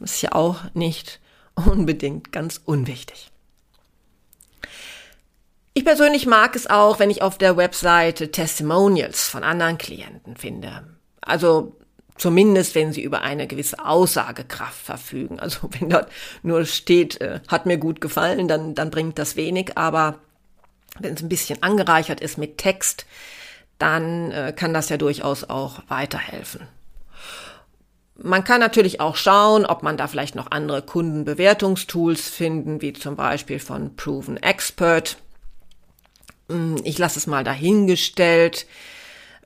Das 0.00 0.12
ist 0.12 0.22
ja 0.22 0.32
auch 0.32 0.60
nicht 0.72 1.20
unbedingt 1.54 2.32
ganz 2.32 2.58
unwichtig. 2.64 3.30
Ich 5.74 5.84
persönlich 5.84 6.24
mag 6.24 6.56
es 6.56 6.70
auch, 6.70 7.00
wenn 7.00 7.10
ich 7.10 7.20
auf 7.20 7.36
der 7.36 7.58
Webseite 7.58 8.30
Testimonials 8.30 9.28
von 9.28 9.44
anderen 9.44 9.76
Klienten 9.76 10.38
finde. 10.38 10.86
Also 11.20 11.76
zumindest, 12.16 12.74
wenn 12.74 12.94
sie 12.94 13.02
über 13.02 13.20
eine 13.20 13.46
gewisse 13.46 13.84
Aussagekraft 13.84 14.86
verfügen. 14.86 15.38
Also 15.38 15.68
wenn 15.78 15.90
dort 15.90 16.10
nur 16.42 16.64
steht, 16.64 17.20
äh, 17.20 17.40
hat 17.48 17.66
mir 17.66 17.76
gut 17.76 18.00
gefallen, 18.00 18.48
dann, 18.48 18.74
dann 18.74 18.90
bringt 18.90 19.18
das 19.18 19.36
wenig. 19.36 19.76
Aber 19.76 20.18
wenn 20.98 21.12
es 21.12 21.22
ein 21.22 21.28
bisschen 21.28 21.62
angereichert 21.62 22.22
ist 22.22 22.38
mit 22.38 22.56
Text, 22.56 23.04
dann 23.78 24.30
äh, 24.30 24.52
kann 24.54 24.74
das 24.74 24.88
ja 24.88 24.96
durchaus 24.96 25.44
auch 25.44 25.82
weiterhelfen. 25.88 26.66
Man 28.16 28.44
kann 28.44 28.60
natürlich 28.60 29.00
auch 29.00 29.16
schauen, 29.16 29.66
ob 29.66 29.82
man 29.82 29.96
da 29.96 30.06
vielleicht 30.06 30.36
noch 30.36 30.52
andere 30.52 30.82
Kundenbewertungstools 30.82 32.28
finden, 32.28 32.80
wie 32.80 32.92
zum 32.92 33.16
Beispiel 33.16 33.58
von 33.58 33.96
Proven 33.96 34.36
Expert. 34.36 35.18
Hm, 36.48 36.76
ich 36.84 36.98
lasse 36.98 37.18
es 37.18 37.26
mal 37.26 37.42
dahingestellt, 37.42 38.66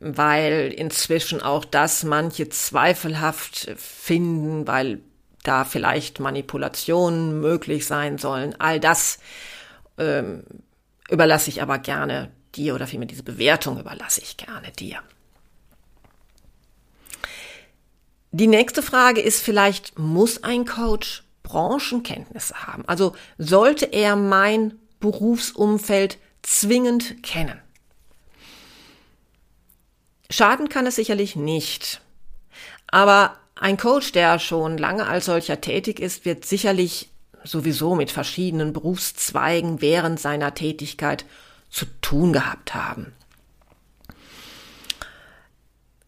weil 0.00 0.72
inzwischen 0.76 1.42
auch 1.42 1.64
das 1.64 2.04
manche 2.04 2.50
zweifelhaft 2.50 3.70
finden, 3.76 4.66
weil 4.66 5.00
da 5.44 5.64
vielleicht 5.64 6.20
Manipulationen 6.20 7.40
möglich 7.40 7.86
sein 7.86 8.18
sollen. 8.18 8.54
All 8.58 8.80
das 8.80 9.18
ähm, 9.96 10.44
überlasse 11.08 11.48
ich 11.48 11.62
aber 11.62 11.78
gerne 11.78 12.30
dir 12.58 12.74
oder 12.74 12.86
vielmehr 12.86 13.08
diese 13.08 13.22
Bewertung 13.22 13.78
überlasse 13.78 14.20
ich 14.20 14.36
gerne 14.36 14.70
dir. 14.72 15.00
Die 18.30 18.46
nächste 18.46 18.82
Frage 18.82 19.20
ist 19.20 19.42
vielleicht, 19.42 19.98
muss 19.98 20.42
ein 20.44 20.66
Coach 20.66 21.22
Branchenkenntnisse 21.42 22.66
haben? 22.66 22.84
Also 22.86 23.14
sollte 23.38 23.86
er 23.86 24.16
mein 24.16 24.78
Berufsumfeld 25.00 26.18
zwingend 26.42 27.22
kennen? 27.22 27.58
Schaden 30.30 30.68
kann 30.68 30.86
es 30.86 30.96
sicherlich 30.96 31.36
nicht. 31.36 32.02
Aber 32.86 33.36
ein 33.54 33.78
Coach, 33.78 34.12
der 34.12 34.38
schon 34.38 34.76
lange 34.76 35.06
als 35.06 35.24
solcher 35.24 35.60
tätig 35.60 35.98
ist, 35.98 36.26
wird 36.26 36.44
sicherlich 36.44 37.10
sowieso 37.44 37.94
mit 37.94 38.10
verschiedenen 38.10 38.74
Berufszweigen 38.74 39.80
während 39.80 40.20
seiner 40.20 40.54
Tätigkeit 40.54 41.24
zu 41.70 41.86
tun 42.00 42.32
gehabt 42.32 42.74
haben. 42.74 43.12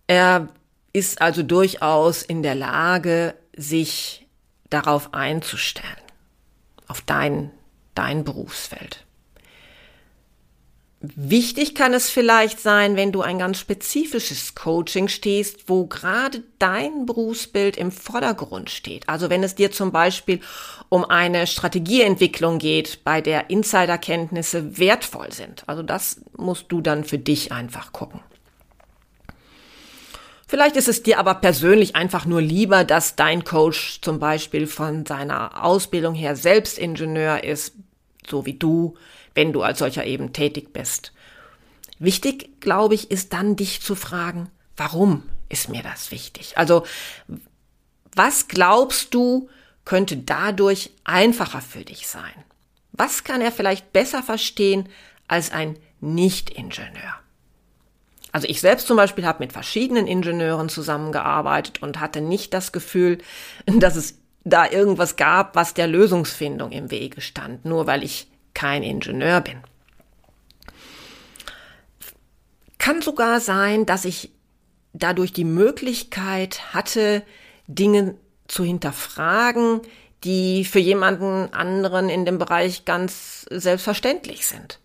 Er 0.06 0.48
ist 0.92 1.22
also 1.22 1.42
durchaus 1.42 2.22
in 2.22 2.42
der 2.42 2.54
Lage, 2.54 3.34
sich 3.56 4.26
darauf 4.70 5.14
einzustellen, 5.14 5.86
auf 6.88 7.00
dein, 7.02 7.50
dein 7.94 8.24
Berufsfeld. 8.24 9.04
Wichtig 11.02 11.74
kann 11.74 11.94
es 11.94 12.10
vielleicht 12.10 12.60
sein, 12.60 12.94
wenn 12.94 13.10
du 13.10 13.22
ein 13.22 13.38
ganz 13.38 13.58
spezifisches 13.58 14.54
Coaching 14.54 15.08
stehst, 15.08 15.70
wo 15.70 15.86
gerade 15.86 16.42
dein 16.58 17.06
Berufsbild 17.06 17.78
im 17.78 17.90
Vordergrund 17.90 18.68
steht. 18.68 19.08
Also 19.08 19.30
wenn 19.30 19.42
es 19.42 19.54
dir 19.54 19.70
zum 19.70 19.92
Beispiel 19.92 20.40
um 20.90 21.06
eine 21.06 21.46
Strategieentwicklung 21.46 22.58
geht, 22.58 23.02
bei 23.02 23.22
der 23.22 23.48
Insiderkenntnisse 23.48 24.76
wertvoll 24.78 25.32
sind. 25.32 25.64
Also 25.66 25.82
das 25.82 26.20
musst 26.36 26.66
du 26.68 26.82
dann 26.82 27.04
für 27.04 27.18
dich 27.18 27.50
einfach 27.50 27.94
gucken. 27.94 28.20
Vielleicht 30.46 30.76
ist 30.76 30.88
es 30.88 31.02
dir 31.02 31.18
aber 31.18 31.34
persönlich 31.34 31.96
einfach 31.96 32.26
nur 32.26 32.42
lieber, 32.42 32.84
dass 32.84 33.16
dein 33.16 33.44
Coach 33.44 34.02
zum 34.02 34.18
Beispiel 34.18 34.66
von 34.66 35.06
seiner 35.06 35.64
Ausbildung 35.64 36.14
her 36.14 36.36
selbst 36.36 36.78
Ingenieur 36.78 37.42
ist, 37.42 37.72
so 38.28 38.44
wie 38.44 38.54
du, 38.54 38.96
wenn 39.34 39.52
du 39.52 39.62
als 39.62 39.78
solcher 39.78 40.04
eben 40.04 40.32
tätig 40.32 40.72
bist. 40.72 41.12
Wichtig, 41.98 42.60
glaube 42.60 42.94
ich, 42.94 43.10
ist 43.10 43.32
dann 43.32 43.56
dich 43.56 43.82
zu 43.82 43.94
fragen, 43.94 44.50
warum 44.76 45.22
ist 45.48 45.68
mir 45.68 45.82
das 45.82 46.10
wichtig? 46.10 46.56
Also, 46.56 46.84
was 48.14 48.48
glaubst 48.48 49.14
du, 49.14 49.48
könnte 49.84 50.16
dadurch 50.16 50.90
einfacher 51.04 51.60
für 51.60 51.84
dich 51.84 52.08
sein? 52.08 52.32
Was 52.92 53.24
kann 53.24 53.40
er 53.40 53.52
vielleicht 53.52 53.92
besser 53.92 54.22
verstehen 54.22 54.88
als 55.28 55.52
ein 55.52 55.78
Nicht-Ingenieur? 56.00 57.14
Also 58.32 58.46
ich 58.48 58.60
selbst 58.60 58.86
zum 58.86 58.96
Beispiel 58.96 59.26
habe 59.26 59.42
mit 59.42 59.52
verschiedenen 59.52 60.06
Ingenieuren 60.06 60.68
zusammengearbeitet 60.68 61.82
und 61.82 61.98
hatte 61.98 62.20
nicht 62.20 62.54
das 62.54 62.72
Gefühl, 62.72 63.18
dass 63.66 63.96
es 63.96 64.18
da 64.44 64.70
irgendwas 64.70 65.16
gab, 65.16 65.54
was 65.56 65.74
der 65.74 65.86
Lösungsfindung 65.86 66.72
im 66.72 66.90
Wege 66.90 67.20
stand, 67.20 67.64
nur 67.64 67.86
weil 67.86 68.02
ich 68.02 68.29
kein 68.54 68.82
Ingenieur 68.82 69.40
bin. 69.40 69.60
Kann 72.78 73.02
sogar 73.02 73.40
sein, 73.40 73.86
dass 73.86 74.04
ich 74.04 74.32
dadurch 74.92 75.32
die 75.32 75.44
Möglichkeit 75.44 76.74
hatte, 76.74 77.22
Dinge 77.66 78.16
zu 78.48 78.64
hinterfragen, 78.64 79.82
die 80.24 80.64
für 80.64 80.80
jemanden 80.80 81.52
anderen 81.54 82.08
in 82.08 82.24
dem 82.24 82.38
Bereich 82.38 82.84
ganz 82.84 83.46
selbstverständlich 83.50 84.46
sind. 84.46 84.80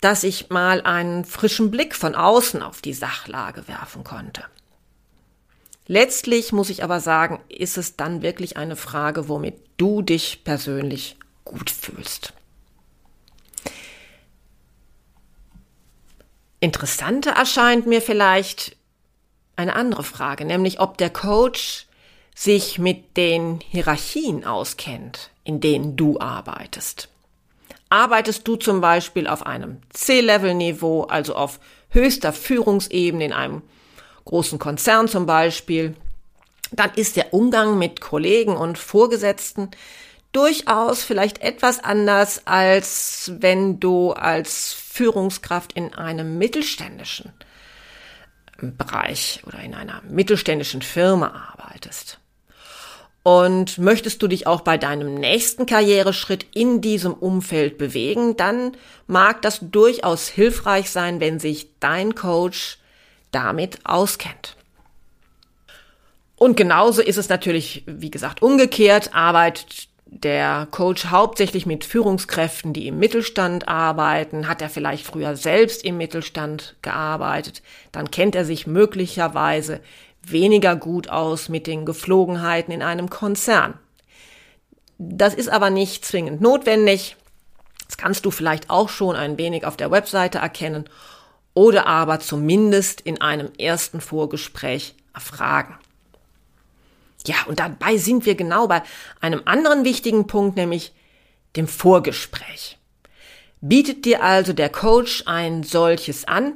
Dass 0.00 0.24
ich 0.24 0.50
mal 0.50 0.82
einen 0.82 1.24
frischen 1.24 1.70
Blick 1.70 1.94
von 1.94 2.14
außen 2.14 2.62
auf 2.62 2.80
die 2.80 2.94
Sachlage 2.94 3.66
werfen 3.68 4.04
konnte. 4.04 4.44
Letztlich 5.86 6.52
muss 6.52 6.70
ich 6.70 6.84
aber 6.84 7.00
sagen, 7.00 7.40
ist 7.48 7.76
es 7.76 7.96
dann 7.96 8.22
wirklich 8.22 8.56
eine 8.56 8.76
Frage, 8.76 9.28
womit 9.28 9.54
du 9.76 10.02
dich 10.02 10.44
persönlich 10.44 11.16
gut 11.44 11.70
fühlst. 11.70 12.32
Interessanter 16.60 17.32
erscheint 17.32 17.86
mir 17.86 18.02
vielleicht 18.02 18.76
eine 19.56 19.74
andere 19.74 20.04
Frage, 20.04 20.44
nämlich 20.44 20.80
ob 20.80 20.98
der 20.98 21.10
Coach 21.10 21.86
sich 22.34 22.78
mit 22.78 23.16
den 23.16 23.60
Hierarchien 23.60 24.44
auskennt, 24.44 25.30
in 25.44 25.60
denen 25.60 25.96
du 25.96 26.20
arbeitest. 26.20 27.08
Arbeitest 27.88 28.46
du 28.46 28.56
zum 28.56 28.80
Beispiel 28.80 29.26
auf 29.26 29.44
einem 29.44 29.78
C-Level-Niveau, 29.90 31.04
also 31.04 31.34
auf 31.34 31.58
höchster 31.88 32.32
Führungsebene 32.32 33.24
in 33.24 33.32
einem 33.32 33.62
großen 34.24 34.58
Konzern 34.58 35.08
zum 35.08 35.26
Beispiel, 35.26 35.96
dann 36.72 36.92
ist 36.94 37.16
der 37.16 37.34
Umgang 37.34 37.78
mit 37.78 38.00
Kollegen 38.00 38.56
und 38.56 38.78
Vorgesetzten 38.78 39.70
durchaus 40.32 41.02
vielleicht 41.02 41.42
etwas 41.42 41.82
anders, 41.82 42.42
als 42.46 43.32
wenn 43.38 43.80
du 43.80 44.12
als 44.12 44.72
Führungskraft 44.72 45.72
in 45.72 45.94
einem 45.94 46.38
mittelständischen 46.38 47.32
Bereich 48.60 49.42
oder 49.46 49.60
in 49.60 49.74
einer 49.74 50.02
mittelständischen 50.08 50.82
Firma 50.82 51.54
arbeitest. 51.56 52.18
Und 53.22 53.76
möchtest 53.76 54.22
du 54.22 54.28
dich 54.28 54.46
auch 54.46 54.62
bei 54.62 54.78
deinem 54.78 55.14
nächsten 55.14 55.66
Karriereschritt 55.66 56.46
in 56.54 56.80
diesem 56.80 57.12
Umfeld 57.12 57.76
bewegen, 57.76 58.36
dann 58.36 58.72
mag 59.06 59.42
das 59.42 59.58
durchaus 59.60 60.28
hilfreich 60.28 60.90
sein, 60.90 61.20
wenn 61.20 61.38
sich 61.38 61.68
dein 61.80 62.14
Coach 62.14 62.78
damit 63.30 63.80
auskennt. 63.84 64.56
Und 66.36 66.56
genauso 66.56 67.02
ist 67.02 67.18
es 67.18 67.28
natürlich, 67.28 67.82
wie 67.86 68.10
gesagt, 68.10 68.40
umgekehrt. 68.40 69.14
Arbeitet 69.14 69.89
der 70.12 70.66
Coach 70.70 71.06
hauptsächlich 71.06 71.66
mit 71.66 71.84
Führungskräften, 71.84 72.72
die 72.72 72.88
im 72.88 72.98
Mittelstand 72.98 73.68
arbeiten? 73.68 74.48
Hat 74.48 74.60
er 74.60 74.68
vielleicht 74.68 75.06
früher 75.06 75.36
selbst 75.36 75.84
im 75.84 75.96
Mittelstand 75.96 76.76
gearbeitet? 76.82 77.62
Dann 77.92 78.10
kennt 78.10 78.34
er 78.34 78.44
sich 78.44 78.66
möglicherweise 78.66 79.80
weniger 80.22 80.76
gut 80.76 81.08
aus 81.08 81.48
mit 81.48 81.66
den 81.66 81.86
Geflogenheiten 81.86 82.72
in 82.74 82.82
einem 82.82 83.08
Konzern. 83.08 83.74
Das 84.98 85.32
ist 85.32 85.48
aber 85.48 85.70
nicht 85.70 86.04
zwingend 86.04 86.40
notwendig. 86.40 87.16
Das 87.86 87.96
kannst 87.96 88.26
du 88.26 88.30
vielleicht 88.30 88.68
auch 88.68 88.88
schon 88.88 89.16
ein 89.16 89.38
wenig 89.38 89.64
auf 89.64 89.76
der 89.76 89.90
Webseite 89.90 90.38
erkennen 90.38 90.84
oder 91.54 91.86
aber 91.86 92.20
zumindest 92.20 93.00
in 93.00 93.20
einem 93.20 93.50
ersten 93.58 94.00
Vorgespräch 94.00 94.94
erfragen. 95.14 95.78
Ja, 97.26 97.36
und 97.46 97.60
dabei 97.60 97.96
sind 97.96 98.24
wir 98.26 98.34
genau 98.34 98.66
bei 98.66 98.82
einem 99.20 99.42
anderen 99.44 99.84
wichtigen 99.84 100.26
Punkt, 100.26 100.56
nämlich 100.56 100.92
dem 101.56 101.68
Vorgespräch. 101.68 102.78
Bietet 103.60 104.04
dir 104.04 104.22
also 104.22 104.52
der 104.52 104.70
Coach 104.70 105.24
ein 105.26 105.62
solches 105.62 106.26
an 106.26 106.54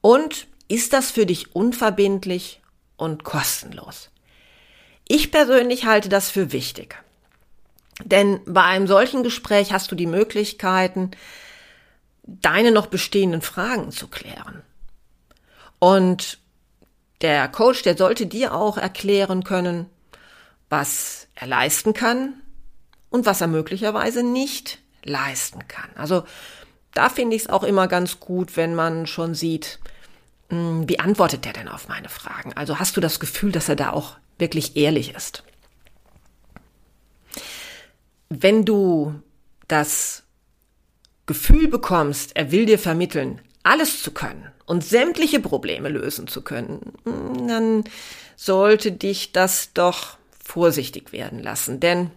und 0.00 0.46
ist 0.68 0.92
das 0.92 1.10
für 1.10 1.26
dich 1.26 1.54
unverbindlich 1.54 2.62
und 2.96 3.24
kostenlos? 3.24 4.10
Ich 5.06 5.30
persönlich 5.30 5.84
halte 5.84 6.08
das 6.08 6.30
für 6.30 6.52
wichtig. 6.52 6.96
Denn 8.04 8.40
bei 8.46 8.62
einem 8.62 8.86
solchen 8.86 9.22
Gespräch 9.22 9.72
hast 9.72 9.90
du 9.90 9.94
die 9.94 10.06
Möglichkeiten, 10.06 11.10
deine 12.22 12.70
noch 12.70 12.86
bestehenden 12.86 13.42
Fragen 13.42 13.90
zu 13.90 14.08
klären. 14.08 14.62
Und 15.78 16.38
der 17.20 17.48
Coach, 17.48 17.82
der 17.82 17.96
sollte 17.96 18.26
dir 18.26 18.54
auch 18.54 18.78
erklären 18.78 19.44
können, 19.44 19.86
was 20.68 21.28
er 21.34 21.46
leisten 21.46 21.92
kann 21.92 22.34
und 23.10 23.26
was 23.26 23.40
er 23.40 23.48
möglicherweise 23.48 24.22
nicht 24.22 24.78
leisten 25.04 25.66
kann. 25.68 25.90
Also 25.96 26.24
da 26.94 27.08
finde 27.08 27.36
ich 27.36 27.42
es 27.42 27.48
auch 27.48 27.62
immer 27.62 27.88
ganz 27.88 28.20
gut, 28.20 28.56
wenn 28.56 28.74
man 28.74 29.06
schon 29.06 29.34
sieht, 29.34 29.78
hm, 30.48 30.88
wie 30.88 30.98
antwortet 30.98 31.44
der 31.44 31.52
denn 31.52 31.68
auf 31.68 31.88
meine 31.88 32.08
Fragen? 32.08 32.52
Also 32.54 32.78
hast 32.78 32.96
du 32.96 33.00
das 33.00 33.20
Gefühl, 33.20 33.52
dass 33.52 33.68
er 33.68 33.76
da 33.76 33.90
auch 33.90 34.16
wirklich 34.38 34.76
ehrlich 34.76 35.14
ist? 35.14 35.44
Wenn 38.28 38.64
du 38.64 39.20
das 39.68 40.22
Gefühl 41.26 41.68
bekommst, 41.68 42.36
er 42.36 42.50
will 42.50 42.66
dir 42.66 42.78
vermitteln, 42.78 43.40
alles 43.62 44.02
zu 44.02 44.12
können 44.12 44.50
und 44.70 44.84
sämtliche 44.84 45.40
Probleme 45.40 45.88
lösen 45.88 46.28
zu 46.28 46.42
können, 46.42 46.92
dann 47.48 47.82
sollte 48.36 48.92
dich 48.92 49.32
das 49.32 49.72
doch 49.74 50.16
vorsichtig 50.40 51.10
werden 51.10 51.42
lassen. 51.42 51.80
Denn 51.80 52.12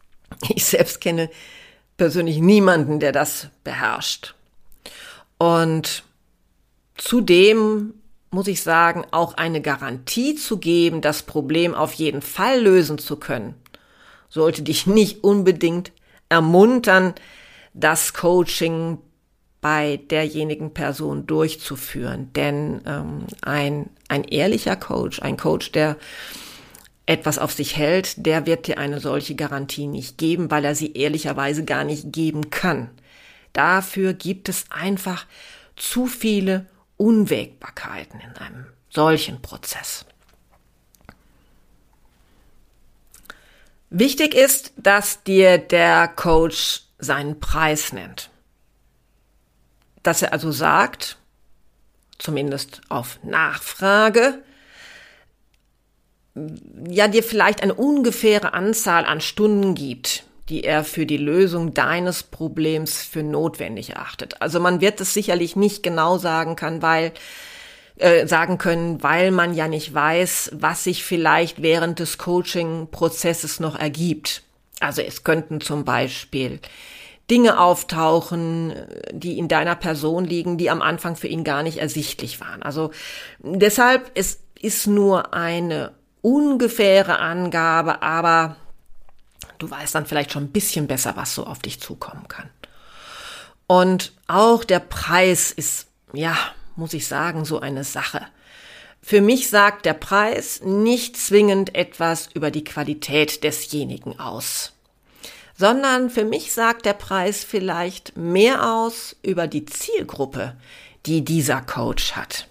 ich 0.48 0.64
selbst 0.64 1.02
kenne 1.02 1.28
persönlich 1.98 2.38
niemanden, 2.38 3.00
der 3.00 3.12
das 3.12 3.48
beherrscht. 3.64 4.34
Und 5.36 6.02
zudem 6.96 7.92
muss 8.30 8.48
ich 8.48 8.62
sagen, 8.62 9.04
auch 9.10 9.34
eine 9.34 9.60
Garantie 9.60 10.36
zu 10.36 10.56
geben, 10.56 11.02
das 11.02 11.22
Problem 11.24 11.74
auf 11.74 11.92
jeden 11.92 12.22
Fall 12.22 12.62
lösen 12.62 12.96
zu 12.96 13.16
können, 13.16 13.56
sollte 14.30 14.62
dich 14.62 14.86
nicht 14.86 15.22
unbedingt 15.22 15.92
ermuntern, 16.30 17.12
das 17.74 18.14
Coaching 18.14 18.96
bei 19.60 19.98
derjenigen 20.10 20.72
Person 20.72 21.26
durchzuführen. 21.26 22.32
Denn 22.34 22.80
ähm, 22.86 23.26
ein, 23.42 23.90
ein 24.08 24.24
ehrlicher 24.24 24.76
Coach, 24.76 25.20
ein 25.20 25.36
Coach, 25.36 25.72
der 25.72 25.96
etwas 27.06 27.38
auf 27.38 27.52
sich 27.52 27.76
hält, 27.76 28.24
der 28.24 28.46
wird 28.46 28.66
dir 28.66 28.78
eine 28.78 29.00
solche 29.00 29.34
Garantie 29.34 29.86
nicht 29.86 30.16
geben, 30.16 30.50
weil 30.50 30.64
er 30.64 30.74
sie 30.74 30.92
ehrlicherweise 30.92 31.64
gar 31.64 31.84
nicht 31.84 32.12
geben 32.12 32.50
kann. 32.50 32.90
Dafür 33.52 34.14
gibt 34.14 34.48
es 34.48 34.64
einfach 34.70 35.26
zu 35.76 36.06
viele 36.06 36.66
Unwägbarkeiten 36.96 38.20
in 38.20 38.36
einem 38.36 38.66
solchen 38.90 39.42
Prozess. 39.42 40.06
Wichtig 43.90 44.34
ist, 44.34 44.72
dass 44.76 45.24
dir 45.24 45.58
der 45.58 46.06
Coach 46.06 46.82
seinen 46.98 47.40
Preis 47.40 47.92
nennt 47.92 48.30
dass 50.02 50.22
er 50.22 50.32
also 50.32 50.50
sagt, 50.52 51.18
zumindest 52.18 52.80
auf 52.88 53.18
Nachfrage, 53.22 54.42
ja 56.88 57.08
dir 57.08 57.22
vielleicht 57.22 57.62
eine 57.62 57.74
ungefähre 57.74 58.54
Anzahl 58.54 59.04
an 59.04 59.20
Stunden 59.20 59.74
gibt, 59.74 60.24
die 60.48 60.64
er 60.64 60.84
für 60.84 61.06
die 61.06 61.16
Lösung 61.16 61.74
deines 61.74 62.22
Problems 62.22 63.02
für 63.02 63.22
notwendig 63.22 63.90
erachtet. 63.90 64.40
Also 64.40 64.60
man 64.60 64.80
wird 64.80 65.00
es 65.00 65.14
sicherlich 65.14 65.56
nicht 65.56 65.82
genau 65.82 66.18
sagen 66.18 66.56
kann, 66.56 66.82
weil 66.82 67.12
äh, 67.96 68.26
sagen 68.26 68.58
können, 68.58 69.02
weil 69.02 69.30
man 69.30 69.54
ja 69.54 69.68
nicht 69.68 69.92
weiß, 69.92 70.52
was 70.54 70.84
sich 70.84 71.04
vielleicht 71.04 71.62
während 71.62 71.98
des 71.98 72.18
Coaching-Prozesses 72.18 73.60
noch 73.60 73.78
ergibt. 73.78 74.42
Also 74.80 75.02
es 75.02 75.22
könnten 75.22 75.60
zum 75.60 75.84
Beispiel 75.84 76.60
Dinge 77.30 77.60
auftauchen, 77.60 78.74
die 79.12 79.38
in 79.38 79.48
deiner 79.48 79.76
Person 79.76 80.24
liegen, 80.24 80.58
die 80.58 80.70
am 80.70 80.82
Anfang 80.82 81.16
für 81.16 81.28
ihn 81.28 81.44
gar 81.44 81.62
nicht 81.62 81.78
ersichtlich 81.78 82.40
waren. 82.40 82.62
Also 82.62 82.90
deshalb, 83.38 84.10
es 84.14 84.40
ist 84.60 84.86
nur 84.86 85.32
eine 85.32 85.92
ungefähre 86.22 87.18
Angabe, 87.18 88.02
aber 88.02 88.56
du 89.58 89.70
weißt 89.70 89.94
dann 89.94 90.06
vielleicht 90.06 90.32
schon 90.32 90.44
ein 90.44 90.52
bisschen 90.52 90.86
besser, 90.86 91.16
was 91.16 91.34
so 91.34 91.46
auf 91.46 91.60
dich 91.60 91.80
zukommen 91.80 92.26
kann. 92.28 92.50
Und 93.66 94.12
auch 94.26 94.64
der 94.64 94.80
Preis 94.80 95.52
ist, 95.52 95.86
ja, 96.12 96.36
muss 96.74 96.92
ich 96.92 97.06
sagen, 97.06 97.44
so 97.44 97.60
eine 97.60 97.84
Sache. 97.84 98.26
Für 99.00 99.20
mich 99.20 99.48
sagt 99.48 99.86
der 99.86 99.94
Preis 99.94 100.60
nicht 100.62 101.16
zwingend 101.16 101.74
etwas 101.74 102.28
über 102.34 102.50
die 102.50 102.64
Qualität 102.64 103.44
desjenigen 103.44 104.18
aus, 104.18 104.72
sondern 105.60 106.08
für 106.08 106.24
mich 106.24 106.54
sagt 106.54 106.86
der 106.86 106.94
Preis 106.94 107.44
vielleicht 107.44 108.16
mehr 108.16 108.72
aus 108.72 109.14
über 109.20 109.46
die 109.46 109.66
Zielgruppe, 109.66 110.56
die 111.04 111.22
dieser 111.22 111.60
Coach 111.60 112.12
hat. 112.12 112.48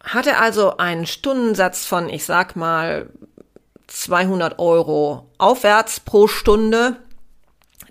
Hat 0.00 0.26
er 0.26 0.42
also 0.42 0.76
einen 0.76 1.06
Stundensatz 1.06 1.86
von, 1.86 2.10
ich 2.10 2.26
sag 2.26 2.56
mal, 2.56 3.08
200 3.86 4.58
Euro 4.58 5.30
aufwärts 5.38 5.98
pro 5.98 6.26
Stunde, 6.28 6.96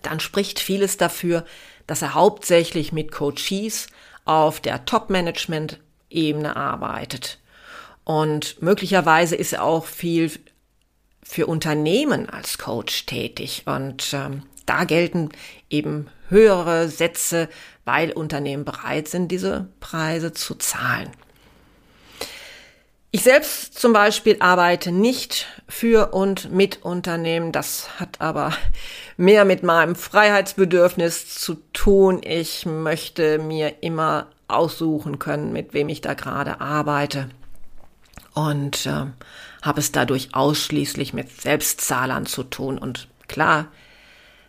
dann 0.03 0.19
spricht 0.19 0.59
vieles 0.59 0.97
dafür, 0.97 1.43
dass 1.87 2.03
er 2.03 2.13
hauptsächlich 2.13 2.91
mit 2.91 3.11
Coaches 3.11 3.87
auf 4.25 4.59
der 4.59 4.85
Top-Management-Ebene 4.85 6.55
arbeitet. 6.55 7.39
Und 8.03 8.61
möglicherweise 8.61 9.35
ist 9.35 9.53
er 9.53 9.63
auch 9.63 9.87
viel 9.87 10.31
für 11.23 11.47
Unternehmen 11.47 12.29
als 12.29 12.57
Coach 12.57 13.05
tätig. 13.05 13.63
Und 13.65 14.13
ähm, 14.13 14.43
da 14.65 14.83
gelten 14.83 15.29
eben 15.69 16.09
höhere 16.29 16.87
Sätze, 16.89 17.49
weil 17.85 18.11
Unternehmen 18.11 18.65
bereit 18.65 19.07
sind, 19.07 19.29
diese 19.29 19.67
Preise 19.79 20.33
zu 20.33 20.55
zahlen. 20.55 21.11
Ich 23.15 23.21
selbst 23.21 23.79
zum 23.79 23.93
Beispiel 23.93 24.37
arbeite 24.39 24.91
nicht 24.91 25.45
für 25.69 26.15
und 26.15 26.51
mit 26.51 26.83
Unternehmen. 26.83 27.51
Das 27.51 27.99
hat 27.99 28.19
aber 28.19 28.53
mehr 29.17 29.45
mit 29.45 29.61
meinem 29.61 29.95
Freiheitsbedürfnis 29.95 31.35
zu 31.35 31.57
tun. 31.73 32.21
Ich 32.23 32.65
möchte 32.65 33.37
mir 33.37 33.83
immer 33.83 34.29
aussuchen 34.47 35.19
können, 35.19 35.53
mit 35.53 35.75
wem 35.75 35.89
ich 35.89 36.01
da 36.01 36.15
gerade 36.15 36.59
arbeite. 36.59 37.29
Und 38.33 38.87
äh, 38.87 39.05
habe 39.63 39.79
es 39.79 39.91
dadurch 39.91 40.35
ausschließlich 40.35 41.13
mit 41.13 41.41
Selbstzahlern 41.41 42.25
zu 42.25 42.43
tun. 42.43 42.77
Und 42.77 43.07
klar, 43.27 43.67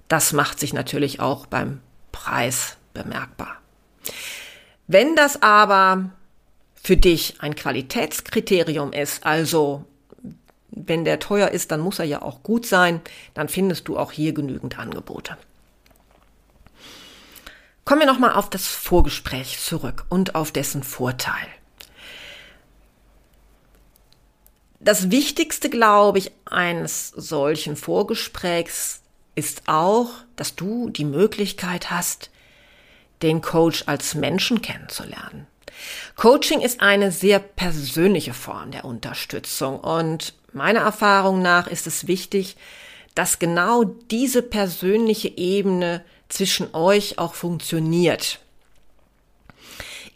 das 0.08 0.32
macht 0.32 0.60
sich 0.60 0.74
natürlich 0.74 1.20
auch 1.20 1.46
beim 1.46 1.80
Preis 2.12 2.76
bemerkbar. 2.92 3.56
Wenn 4.86 5.16
das 5.16 5.40
aber 5.40 6.10
für 6.74 6.96
dich 6.96 7.36
ein 7.40 7.54
Qualitätskriterium 7.54 8.92
ist, 8.92 9.24
also 9.24 9.84
wenn 10.70 11.04
der 11.04 11.20
teuer 11.20 11.48
ist, 11.48 11.70
dann 11.70 11.80
muss 11.80 12.00
er 12.00 12.04
ja 12.04 12.20
auch 12.20 12.42
gut 12.42 12.66
sein, 12.66 13.00
dann 13.32 13.48
findest 13.48 13.86
du 13.88 13.96
auch 13.96 14.10
hier 14.10 14.34
genügend 14.34 14.78
Angebote. 14.78 15.38
Kommen 17.84 18.00
wir 18.00 18.06
nochmal 18.06 18.32
auf 18.32 18.50
das 18.50 18.66
Vorgespräch 18.66 19.60
zurück 19.60 20.06
und 20.08 20.34
auf 20.34 20.50
dessen 20.50 20.82
Vorteil. 20.82 21.46
Das 24.84 25.10
Wichtigste, 25.10 25.70
glaube 25.70 26.18
ich, 26.18 26.30
eines 26.44 27.08
solchen 27.08 27.74
Vorgesprächs 27.74 29.00
ist 29.34 29.62
auch, 29.64 30.10
dass 30.36 30.56
du 30.56 30.90
die 30.90 31.06
Möglichkeit 31.06 31.90
hast, 31.90 32.28
den 33.22 33.40
Coach 33.40 33.84
als 33.86 34.14
Menschen 34.14 34.60
kennenzulernen. 34.60 35.46
Coaching 36.16 36.60
ist 36.60 36.82
eine 36.82 37.12
sehr 37.12 37.38
persönliche 37.38 38.34
Form 38.34 38.72
der 38.72 38.84
Unterstützung 38.84 39.80
und 39.80 40.34
meiner 40.52 40.80
Erfahrung 40.80 41.40
nach 41.40 41.66
ist 41.66 41.86
es 41.86 42.06
wichtig, 42.06 42.54
dass 43.14 43.38
genau 43.38 43.84
diese 43.84 44.42
persönliche 44.42 45.28
Ebene 45.28 46.04
zwischen 46.28 46.74
euch 46.74 47.18
auch 47.18 47.32
funktioniert. 47.32 48.38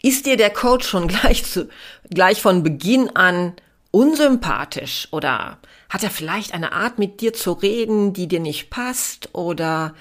Ist 0.03 0.27
dir 0.27 0.37
der 0.37 0.51
Coach 0.51 0.87
schon 0.87 1.07
gleich 1.07 1.43
zu, 1.43 1.69
gleich 2.11 2.39
von 2.39 2.61
Beginn 2.61 3.15
an 3.15 3.53
unsympathisch 3.91 5.07
oder 5.11 5.57
hat 5.89 6.03
er 6.03 6.11
vielleicht 6.11 6.53
eine 6.53 6.73
Art 6.73 6.99
mit 6.99 7.21
dir 7.21 7.33
zu 7.33 7.53
reden, 7.53 8.13
die 8.13 8.27
dir 8.27 8.39
nicht 8.39 8.69
passt 8.69 9.29
oder 9.33 9.93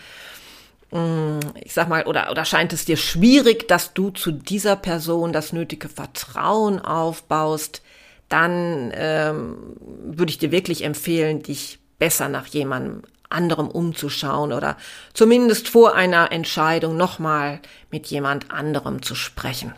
Mm, 0.90 1.40
ich 1.62 1.74
sag 1.74 1.88
mal, 1.88 2.04
oder, 2.06 2.30
oder 2.30 2.44
scheint 2.44 2.72
es 2.72 2.84
dir 2.84 2.96
schwierig, 2.96 3.68
dass 3.68 3.92
du 3.92 4.10
zu 4.10 4.32
dieser 4.32 4.76
Person 4.76 5.32
das 5.32 5.52
nötige 5.52 5.88
Vertrauen 5.88 6.80
aufbaust, 6.80 7.82
dann 8.28 8.92
ähm, 8.94 9.76
würde 9.80 10.30
ich 10.30 10.38
dir 10.38 10.50
wirklich 10.50 10.84
empfehlen, 10.84 11.42
dich 11.42 11.78
besser 11.98 12.28
nach 12.28 12.46
jemandem 12.46 13.02
anderem 13.30 13.68
umzuschauen 13.68 14.54
oder 14.54 14.78
zumindest 15.12 15.68
vor 15.68 15.94
einer 15.94 16.32
Entscheidung 16.32 16.96
nochmal 16.96 17.60
mit 17.90 18.06
jemand 18.06 18.50
anderem 18.50 19.02
zu 19.02 19.14
sprechen. 19.14 19.74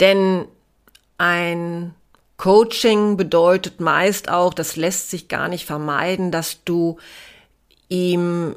Denn 0.00 0.46
ein 1.18 1.94
Coaching 2.36 3.16
bedeutet 3.16 3.80
meist 3.80 4.28
auch, 4.28 4.54
das 4.54 4.76
lässt 4.76 5.10
sich 5.10 5.28
gar 5.28 5.48
nicht 5.48 5.66
vermeiden, 5.66 6.30
dass 6.30 6.64
du 6.64 6.98
ihm 7.88 8.56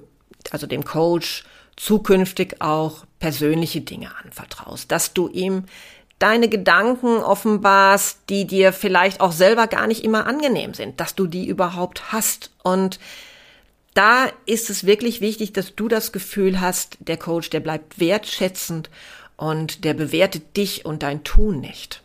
also 0.52 0.68
dem 0.68 0.84
Coach, 0.84 1.44
zukünftig 1.76 2.62
auch 2.62 3.06
persönliche 3.20 3.82
Dinge 3.82 4.12
anvertraust, 4.24 4.92
dass 4.92 5.13
du 5.13 5.28
ihm 5.28 5.66
deine 6.20 6.50
Gedanken 6.50 7.18
offenbarst, 7.18 8.22
die 8.30 8.46
dir 8.48 8.74
vielleicht 8.74 9.22
auch 9.22 9.32
selber 9.32 9.68
gar 9.68 9.86
nicht 9.86 10.04
immer 10.04 10.26
angenehm 10.26 10.74
sind, 10.74 11.00
dass 11.00 11.13
du 11.13 11.28
die 11.28 11.48
überhaupt 11.48 12.12
hast. 12.12 12.52
Und 12.63 13.00
da 13.94 14.28
ist 14.48 14.72
es 14.72 14.86
wirklich 14.86 15.22
wichtig, 15.22 15.54
dass 15.54 15.76
du 15.76 15.88
das 15.88 16.12
Gefühl 16.12 16.60
hast, 16.60 16.98
der 17.00 17.18
Coach, 17.18 17.52
der 17.52 17.60
bleibt 17.60 18.00
wertschätzend 18.00 18.90
und 19.36 19.84
der 19.84 19.94
bewertet 19.94 20.58
dich 20.58 20.86
und 20.86 21.04
dein 21.04 21.24
Tun 21.24 21.60
nicht. 21.60 22.02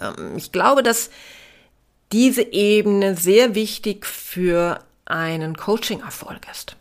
Ähm, 0.00 0.36
ich 0.36 0.52
glaube, 0.52 0.82
dass 0.82 1.10
diese 2.12 2.42
Ebene 2.42 3.16
sehr 3.16 3.54
wichtig 3.54 4.06
für 4.06 4.80
einen 5.04 5.56
Coaching-Erfolg 5.56 6.40
ist. 6.50 6.76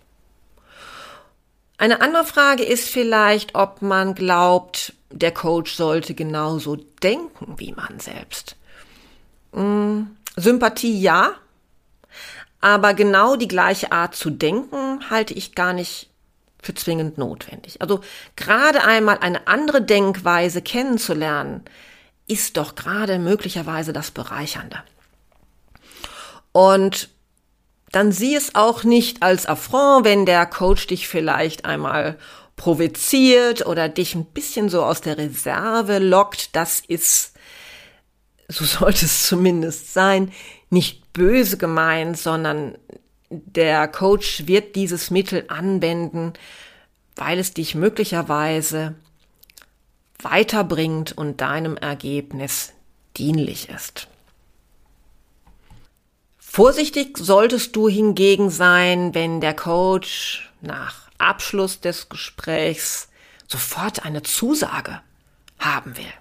Eine 1.78 2.02
andere 2.02 2.26
Frage 2.26 2.64
ist 2.64 2.90
vielleicht, 2.90 3.56
ob 3.56 3.82
man 3.82 4.16
glaubt, 4.16 4.94
der 5.12 5.32
Coach 5.32 5.74
sollte 5.74 6.16
genauso 6.16 6.76
denken 6.76 7.56
wie 7.58 7.72
man 7.74 8.00
selbst. 8.00 8.56
Hm, 9.54 10.16
Sympathie 10.36 11.00
ja, 11.00 11.34
aber 12.62 12.94
genau 12.94 13.36
die 13.36 13.48
gleiche 13.48 13.92
Art 13.92 14.16
zu 14.16 14.30
denken 14.30 15.10
halte 15.10 15.34
ich 15.34 15.56
gar 15.56 15.74
nicht 15.74 16.10
für 16.62 16.74
zwingend 16.74 17.18
notwendig. 17.18 17.82
Also 17.82 18.02
gerade 18.36 18.84
einmal 18.84 19.20
eine 19.20 19.48
andere 19.48 19.82
Denkweise 19.82 20.62
kennenzulernen, 20.62 21.64
ist 22.28 22.58
doch 22.58 22.76
gerade 22.76 23.20
möglicherweise 23.20 23.94
das 23.94 24.12
Bereichernde. 24.12 24.84
Und 26.52 27.10
dann 27.92 28.12
sieh 28.12 28.36
es 28.36 28.56
auch 28.56 28.84
nicht 28.84 29.24
als 29.24 29.46
Affront, 29.46 30.06
wenn 30.06 30.26
der 30.26 30.46
Coach 30.46 30.88
dich 30.88 31.08
vielleicht 31.08 31.66
einmal 31.66 32.18
provoziert 32.58 33.66
oder 33.66 33.88
dich 33.88 34.16
ein 34.16 34.26
bisschen 34.26 34.68
so 34.68 34.84
aus 34.84 35.02
der 35.02 35.18
Reserve 35.18 36.00
lockt. 36.00 36.56
Das 36.56 36.82
ist, 36.86 37.34
so 38.50 38.66
sollte 38.66 39.06
es 39.06 39.28
zumindest 39.28 39.94
sein, 39.94 40.34
nicht 40.70 41.14
böse 41.14 41.58
gemeint, 41.58 42.18
sondern 42.18 42.78
der 43.30 43.88
Coach 43.88 44.48
wird 44.48 44.76
dieses 44.76 45.12
Mittel 45.12 45.46
anwenden, 45.48 46.34
weil 47.16 47.40
es 47.40 47.54
dich 47.54 47.76
möglicherweise 47.76 48.96
weiterbringt 50.20 51.12
und 51.12 51.42
deinem 51.42 51.78
Ergebnis 51.78 52.74
dienlich 53.16 53.70
ist. 53.70 54.08
Vorsichtig 56.38 57.18
solltest 57.18 57.76
du 57.76 57.88
hingegen 57.88 58.50
sein, 58.50 59.14
wenn 59.14 59.42
der 59.42 59.54
Coach 59.54 60.52
nach 60.62 61.10
Abschluss 61.18 61.82
des 61.82 62.10
Gesprächs 62.10 63.10
sofort 63.48 64.06
eine 64.06 64.24
Zusage 64.24 65.02
haben 65.60 65.98
will. 65.98 66.14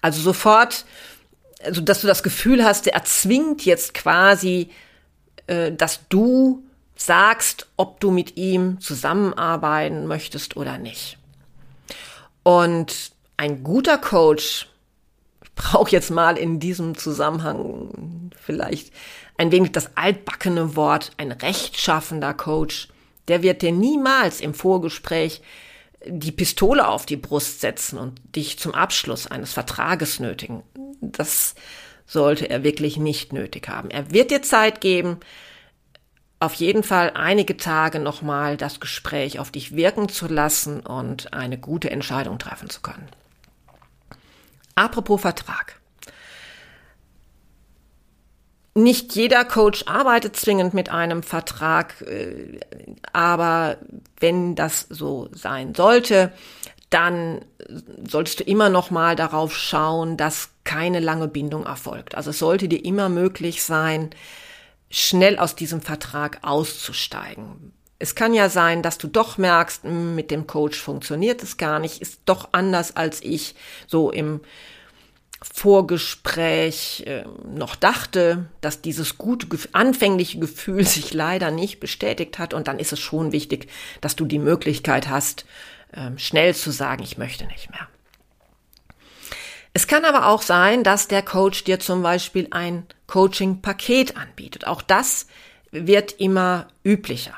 Also 0.00 0.20
sofort, 0.20 0.84
also 1.62 1.80
dass 1.80 2.00
du 2.00 2.06
das 2.06 2.22
Gefühl 2.22 2.64
hast, 2.64 2.86
er 2.86 3.04
zwingt 3.04 3.64
jetzt 3.64 3.94
quasi, 3.94 4.70
äh, 5.46 5.72
dass 5.72 6.08
du 6.08 6.62
sagst, 6.94 7.66
ob 7.76 8.00
du 8.00 8.10
mit 8.10 8.36
ihm 8.36 8.80
zusammenarbeiten 8.80 10.06
möchtest 10.06 10.56
oder 10.56 10.78
nicht. 10.78 11.18
Und 12.42 13.15
ein 13.36 13.62
guter 13.62 13.98
Coach, 13.98 14.68
ich 15.42 15.52
brauche 15.54 15.90
jetzt 15.90 16.10
mal 16.10 16.36
in 16.36 16.60
diesem 16.60 16.96
Zusammenhang 16.96 18.30
vielleicht 18.40 18.92
ein 19.36 19.52
wenig 19.52 19.72
das 19.72 19.96
altbackene 19.96 20.76
Wort, 20.76 21.12
ein 21.18 21.32
rechtschaffender 21.32 22.34
Coach, 22.34 22.88
der 23.28 23.42
wird 23.42 23.62
dir 23.62 23.72
niemals 23.72 24.40
im 24.40 24.54
Vorgespräch 24.54 25.42
die 26.06 26.32
Pistole 26.32 26.86
auf 26.86 27.06
die 27.06 27.16
Brust 27.16 27.60
setzen 27.60 27.98
und 27.98 28.20
dich 28.36 28.58
zum 28.58 28.74
Abschluss 28.74 29.26
eines 29.26 29.52
Vertrages 29.52 30.20
nötigen. 30.20 30.62
Das 31.00 31.54
sollte 32.06 32.48
er 32.48 32.62
wirklich 32.62 32.96
nicht 32.96 33.32
nötig 33.32 33.68
haben. 33.68 33.90
Er 33.90 34.12
wird 34.12 34.30
dir 34.30 34.42
Zeit 34.42 34.80
geben, 34.80 35.18
auf 36.38 36.54
jeden 36.54 36.82
Fall 36.82 37.12
einige 37.14 37.56
Tage 37.56 37.98
nochmal 37.98 38.56
das 38.56 38.78
Gespräch 38.78 39.38
auf 39.38 39.50
dich 39.50 39.74
wirken 39.74 40.08
zu 40.08 40.28
lassen 40.28 40.80
und 40.80 41.32
eine 41.32 41.58
gute 41.58 41.90
Entscheidung 41.90 42.38
treffen 42.38 42.68
zu 42.70 42.82
können. 42.82 43.08
Apropos 44.76 45.20
Vertrag. 45.20 45.80
Nicht 48.74 49.14
jeder 49.14 49.46
Coach 49.46 49.84
arbeitet 49.86 50.36
zwingend 50.36 50.74
mit 50.74 50.90
einem 50.90 51.22
Vertrag, 51.22 52.02
äh, 52.02 52.60
aber 53.12 53.78
wenn 54.20 54.54
das 54.54 54.86
so 54.90 55.30
sein 55.32 55.74
sollte, 55.74 56.30
dann 56.90 57.42
solltest 58.06 58.40
du 58.40 58.44
immer 58.44 58.68
noch 58.68 58.90
mal 58.90 59.16
darauf 59.16 59.56
schauen, 59.56 60.18
dass 60.18 60.50
keine 60.64 61.00
lange 61.00 61.26
Bindung 61.26 61.64
erfolgt. 61.64 62.14
Also 62.14 62.30
es 62.30 62.38
sollte 62.38 62.68
dir 62.68 62.84
immer 62.84 63.08
möglich 63.08 63.62
sein, 63.62 64.10
schnell 64.90 65.38
aus 65.38 65.56
diesem 65.56 65.80
Vertrag 65.80 66.40
auszusteigen. 66.42 67.72
Es 67.98 68.14
kann 68.14 68.34
ja 68.34 68.48
sein, 68.48 68.82
dass 68.82 68.98
du 68.98 69.08
doch 69.08 69.38
merkst, 69.38 69.84
hm, 69.84 70.14
mit 70.14 70.30
dem 70.30 70.46
Coach 70.46 70.78
funktioniert 70.78 71.42
es 71.42 71.56
gar 71.56 71.78
nicht, 71.78 72.02
ist 72.02 72.20
doch 72.26 72.50
anders 72.52 72.96
als 72.96 73.22
ich 73.22 73.54
so 73.86 74.10
im 74.10 74.40
Vorgespräch 75.42 77.04
äh, 77.06 77.24
noch 77.46 77.76
dachte, 77.76 78.46
dass 78.60 78.82
dieses 78.82 79.18
gute 79.18 79.46
anfängliche 79.72 80.38
Gefühl 80.38 80.84
sich 80.86 81.14
leider 81.14 81.50
nicht 81.50 81.80
bestätigt 81.80 82.38
hat. 82.38 82.54
Und 82.54 82.68
dann 82.68 82.78
ist 82.78 82.92
es 82.92 83.00
schon 83.00 83.32
wichtig, 83.32 83.68
dass 84.00 84.16
du 84.16 84.24
die 84.24 84.38
Möglichkeit 84.38 85.08
hast, 85.08 85.46
äh, 85.92 86.10
schnell 86.18 86.54
zu 86.54 86.70
sagen, 86.70 87.02
ich 87.02 87.18
möchte 87.18 87.46
nicht 87.46 87.70
mehr. 87.70 87.88
Es 89.72 89.86
kann 89.86 90.06
aber 90.06 90.28
auch 90.28 90.40
sein, 90.40 90.84
dass 90.84 91.06
der 91.06 91.22
Coach 91.22 91.64
dir 91.64 91.78
zum 91.78 92.02
Beispiel 92.02 92.48
ein 92.50 92.86
Coaching-Paket 93.08 94.16
anbietet. 94.16 94.66
Auch 94.66 94.80
das 94.80 95.26
wird 95.70 96.12
immer 96.12 96.68
üblicher. 96.82 97.34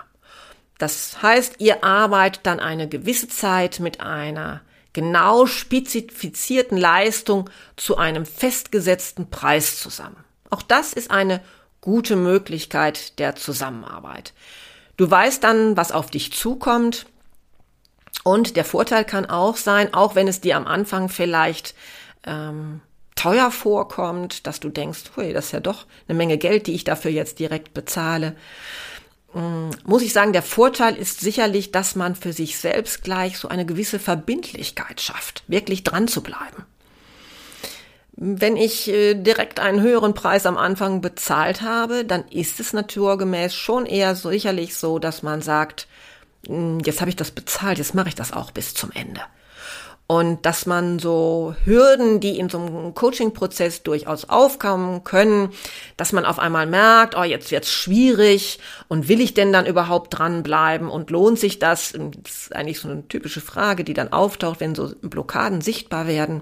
Das 0.78 1.22
heißt, 1.22 1.56
ihr 1.58 1.84
arbeitet 1.84 2.46
dann 2.46 2.60
eine 2.60 2.88
gewisse 2.88 3.28
Zeit 3.28 3.80
mit 3.80 4.00
einer 4.00 4.62
genau 4.92 5.46
spezifizierten 5.46 6.78
Leistung 6.78 7.50
zu 7.76 7.96
einem 7.96 8.24
festgesetzten 8.24 9.28
Preis 9.30 9.78
zusammen. 9.80 10.24
Auch 10.50 10.62
das 10.62 10.92
ist 10.92 11.10
eine 11.10 11.40
gute 11.80 12.16
Möglichkeit 12.16 13.18
der 13.18 13.36
Zusammenarbeit. 13.36 14.32
Du 14.96 15.10
weißt 15.10 15.44
dann, 15.44 15.76
was 15.76 15.92
auf 15.92 16.10
dich 16.10 16.32
zukommt. 16.32 17.06
Und 18.24 18.56
der 18.56 18.64
Vorteil 18.64 19.04
kann 19.04 19.26
auch 19.26 19.56
sein, 19.56 19.94
auch 19.94 20.14
wenn 20.14 20.28
es 20.28 20.40
dir 20.40 20.56
am 20.56 20.66
Anfang 20.66 21.08
vielleicht 21.08 21.74
ähm, 22.26 22.80
teuer 23.14 23.50
vorkommt, 23.50 24.46
dass 24.46 24.60
du 24.60 24.68
denkst, 24.68 25.12
hui, 25.16 25.32
das 25.32 25.46
ist 25.46 25.52
ja 25.52 25.60
doch 25.60 25.86
eine 26.08 26.16
Menge 26.16 26.38
Geld, 26.38 26.66
die 26.66 26.74
ich 26.74 26.84
dafür 26.84 27.10
jetzt 27.10 27.38
direkt 27.38 27.74
bezahle. 27.74 28.34
Mm, 29.34 29.70
muss 29.84 30.02
ich 30.02 30.12
sagen, 30.12 30.32
der 30.32 30.42
Vorteil 30.42 30.96
ist 30.96 31.20
sicherlich, 31.20 31.70
dass 31.70 31.94
man 31.94 32.14
für 32.14 32.32
sich 32.32 32.58
selbst 32.58 33.02
gleich 33.04 33.38
so 33.38 33.48
eine 33.48 33.66
gewisse 33.66 33.98
Verbindlichkeit 33.98 35.00
schafft, 35.00 35.44
wirklich 35.48 35.84
dran 35.84 36.08
zu 36.08 36.22
bleiben. 36.22 36.64
Wenn 38.12 38.56
ich 38.56 38.88
äh, 38.88 39.14
direkt 39.14 39.60
einen 39.60 39.80
höheren 39.80 40.14
Preis 40.14 40.46
am 40.46 40.56
Anfang 40.56 41.00
bezahlt 41.00 41.62
habe, 41.62 42.04
dann 42.04 42.26
ist 42.28 42.58
es 42.58 42.72
naturgemäß 42.72 43.54
schon 43.54 43.86
eher 43.86 44.16
so 44.16 44.30
sicherlich 44.30 44.76
so, 44.76 44.98
dass 44.98 45.22
man 45.22 45.42
sagt, 45.42 45.86
mm, 46.48 46.78
jetzt 46.84 47.00
habe 47.00 47.10
ich 47.10 47.16
das 47.16 47.30
bezahlt, 47.30 47.78
jetzt 47.78 47.94
mache 47.94 48.08
ich 48.08 48.14
das 48.14 48.32
auch 48.32 48.50
bis 48.50 48.74
zum 48.74 48.90
Ende 48.92 49.20
und 50.10 50.46
dass 50.46 50.64
man 50.64 50.98
so 50.98 51.54
Hürden, 51.64 52.18
die 52.18 52.38
in 52.38 52.48
so 52.48 52.58
einem 52.58 52.94
Coaching-Prozess 52.94 53.82
durchaus 53.82 54.24
aufkommen 54.24 55.04
können, 55.04 55.50
dass 55.98 56.12
man 56.12 56.24
auf 56.24 56.38
einmal 56.38 56.66
merkt, 56.66 57.14
oh, 57.14 57.24
jetzt 57.24 57.50
wird's 57.50 57.70
schwierig 57.70 58.58
und 58.88 59.08
will 59.08 59.20
ich 59.20 59.34
denn 59.34 59.52
dann 59.52 59.66
überhaupt 59.66 60.18
dranbleiben 60.18 60.88
und 60.88 61.10
lohnt 61.10 61.38
sich 61.38 61.58
das? 61.58 61.92
Das 61.92 62.34
ist 62.34 62.56
eigentlich 62.56 62.80
so 62.80 62.88
eine 62.88 63.06
typische 63.06 63.42
Frage, 63.42 63.84
die 63.84 63.92
dann 63.92 64.10
auftaucht, 64.10 64.60
wenn 64.60 64.74
so 64.74 64.94
Blockaden 65.02 65.60
sichtbar 65.60 66.06
werden. 66.06 66.40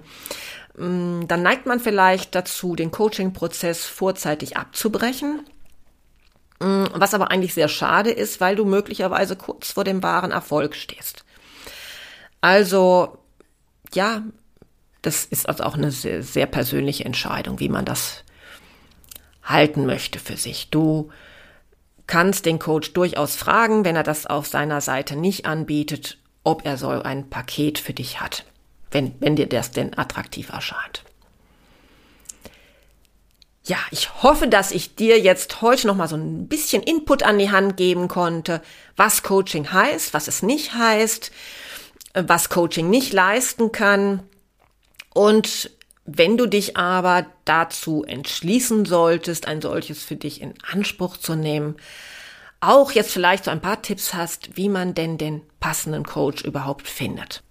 Mm, 0.77 1.27
dann 1.27 1.43
neigt 1.43 1.67
man 1.67 1.81
vielleicht 1.81 2.37
dazu, 2.37 2.77
den 2.77 2.93
Coaching-Prozess 2.93 3.85
vorzeitig 3.85 4.57
abzubrechen. 4.57 5.41
Mm, 6.61 6.85
was 6.95 7.15
aber 7.15 7.33
eigentlich 7.33 7.55
sehr 7.55 7.69
schade 7.69 8.13
ist, 8.13 8.41
weil 8.41 8.55
du 8.55 8.65
möglicherweise 8.65 9.35
kurz 9.35 9.73
vor 9.73 9.83
dem 9.83 10.05
wahren 10.05 10.31
Erfolg 10.31 10.77
stehst. 10.77 11.25
Also 12.41 13.19
ja, 13.95 14.23
das 15.03 15.25
ist 15.25 15.49
also 15.49 15.65
auch 15.65 15.75
eine 15.75 15.91
sehr, 15.91 16.23
sehr 16.23 16.47
persönliche 16.47 17.05
Entscheidung, 17.05 17.61
wie 17.61 17.69
man 17.69 17.85
das 17.85 18.25
halten 19.43 19.87
möchte 19.87 20.19
für 20.19 20.37
sich. 20.37 20.71
Du 20.71 21.11
kannst 22.07 22.47
den 22.47 22.59
Coach 22.59 22.93
durchaus 22.93 23.37
fragen, 23.37 23.85
wenn 23.85 23.97
er 23.97 24.03
das 24.03 24.27
auf 24.27 24.47
seiner 24.47 24.81
Seite 24.81 25.17
nicht 25.17 25.47
anbietet, 25.47 26.19
ob 26.45 26.65
er 26.65 26.77
so 26.77 26.89
ein 26.89 27.29
Paket 27.31 27.79
für 27.79 27.93
dich 27.93 28.21
hat, 28.21 28.45
wenn, 28.91 29.15
wenn 29.21 29.37
dir 29.37 29.47
das 29.47 29.71
denn 29.71 29.97
attraktiv 29.97 30.51
erscheint. 30.51 31.05
Ja, 33.65 33.79
ich 33.91 34.23
hoffe, 34.23 34.47
dass 34.47 34.71
ich 34.71 34.95
dir 34.95 35.19
jetzt 35.19 35.61
heute 35.61 35.89
noch 35.89 35.97
mal 35.97 36.07
so 36.07 36.15
ein 36.15 36.47
bisschen 36.47 36.85
Input 36.85 37.25
an 37.25 37.39
die 37.39 37.51
Hand 37.51 37.77
geben 37.77 38.07
konnte, 38.07 38.63
was 38.95 39.25
Coaching 39.25 39.73
heißt, 39.73 40.15
was 40.15 40.29
es 40.29 40.43
nicht 40.43 40.75
heißt, 40.75 41.33
was 42.17 42.49
Coaching 42.49 42.89
nicht 42.89 43.13
leisten 43.13 43.73
kann. 43.73 44.23
Und 45.15 45.71
wenn 46.05 46.37
du 46.37 46.47
dich 46.47 46.77
aber 46.77 47.27
dazu 47.45 48.05
entschließen 48.05 48.85
solltest, 48.85 49.47
ein 49.47 49.61
solches 49.61 50.03
für 50.03 50.17
dich 50.17 50.41
in 50.41 50.55
Anspruch 50.71 51.17
zu 51.17 51.35
nehmen, 51.35 51.77
auch 52.61 52.93
jetzt 52.93 53.13
vielleicht 53.13 53.45
so 53.45 53.51
ein 53.51 53.61
paar 53.61 53.83
Tipps 53.83 54.15
hast, 54.15 54.57
wie 54.57 54.69
man 54.69 54.95
denn 54.95 55.19
den 55.19 55.43
passenden 55.61 56.05
Coach 56.05 56.43
überhaupt 56.43 56.89
findet. 56.89 57.43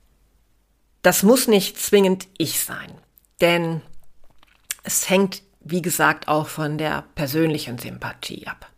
Das 1.04 1.22
muss 1.22 1.48
nicht 1.48 1.80
zwingend 1.80 2.28
ich 2.38 2.60
sein, 2.60 2.92
denn 3.40 3.82
es 4.84 5.10
hängt, 5.10 5.44
wie 5.60 5.82
gesagt, 5.82 6.28
auch 6.28 6.48
von 6.48 6.78
der 6.78 7.04
persönlichen 7.14 7.78
Sympathie 7.78 8.48
ab. 8.48 8.72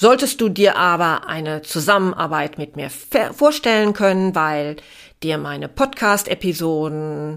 Solltest 0.00 0.40
du 0.40 0.48
dir 0.48 0.76
aber 0.78 1.28
eine 1.28 1.60
Zusammenarbeit 1.60 2.56
mit 2.56 2.74
mir 2.74 2.88
vorstellen 2.88 3.92
können, 3.92 4.34
weil 4.34 4.76
dir 5.22 5.36
meine 5.36 5.68
Podcast-Episoden 5.68 7.36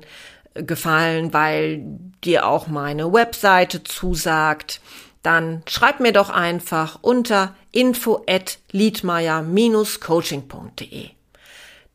gefallen, 0.54 1.34
weil 1.34 1.84
dir 2.24 2.48
auch 2.48 2.68
meine 2.68 3.12
Webseite 3.12 3.84
zusagt, 3.84 4.80
dann 5.24 5.62
schreib 5.68 6.00
mir 6.00 6.14
doch 6.14 6.30
einfach 6.30 7.00
unter 7.02 7.54
info 7.74 8.24
at 8.30 8.60
liedmeier-coaching.de. 8.72 11.10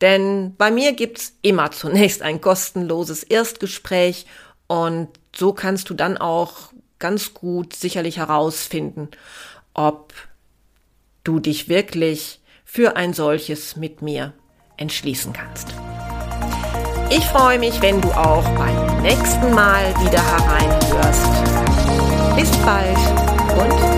Denn 0.01 0.55
bei 0.55 0.69
mir 0.69 0.93
gibt's 0.93 1.33
immer 1.41 1.71
zunächst 1.71 2.21
ein 2.21 2.41
kostenloses 2.41 3.23
Erstgespräch 3.23 4.27
und 4.67 5.07
so 5.35 5.51
kannst 5.51 5.89
du 5.89 5.95
dann 5.95 6.19
auch 6.19 6.71
ganz 6.99 7.33
gut 7.33 7.75
sicherlich 7.75 8.17
herausfinden, 8.17 9.09
ob 9.73 10.13
du 11.23 11.39
dich 11.39 11.69
wirklich 11.69 12.41
für 12.65 12.95
ein 12.95 13.13
solches 13.13 13.75
mit 13.75 14.01
mir 14.01 14.33
entschließen 14.77 15.33
kannst. 15.33 15.67
Ich 17.09 17.25
freue 17.25 17.57
mich, 17.57 17.81
wenn 17.81 17.99
du 18.01 18.09
auch 18.11 18.47
beim 18.55 19.01
nächsten 19.01 19.51
Mal 19.53 19.83
wieder 20.03 20.23
hereinhörst. 20.23 21.29
Bis 22.35 22.55
bald 22.57 22.97
und 23.57 23.88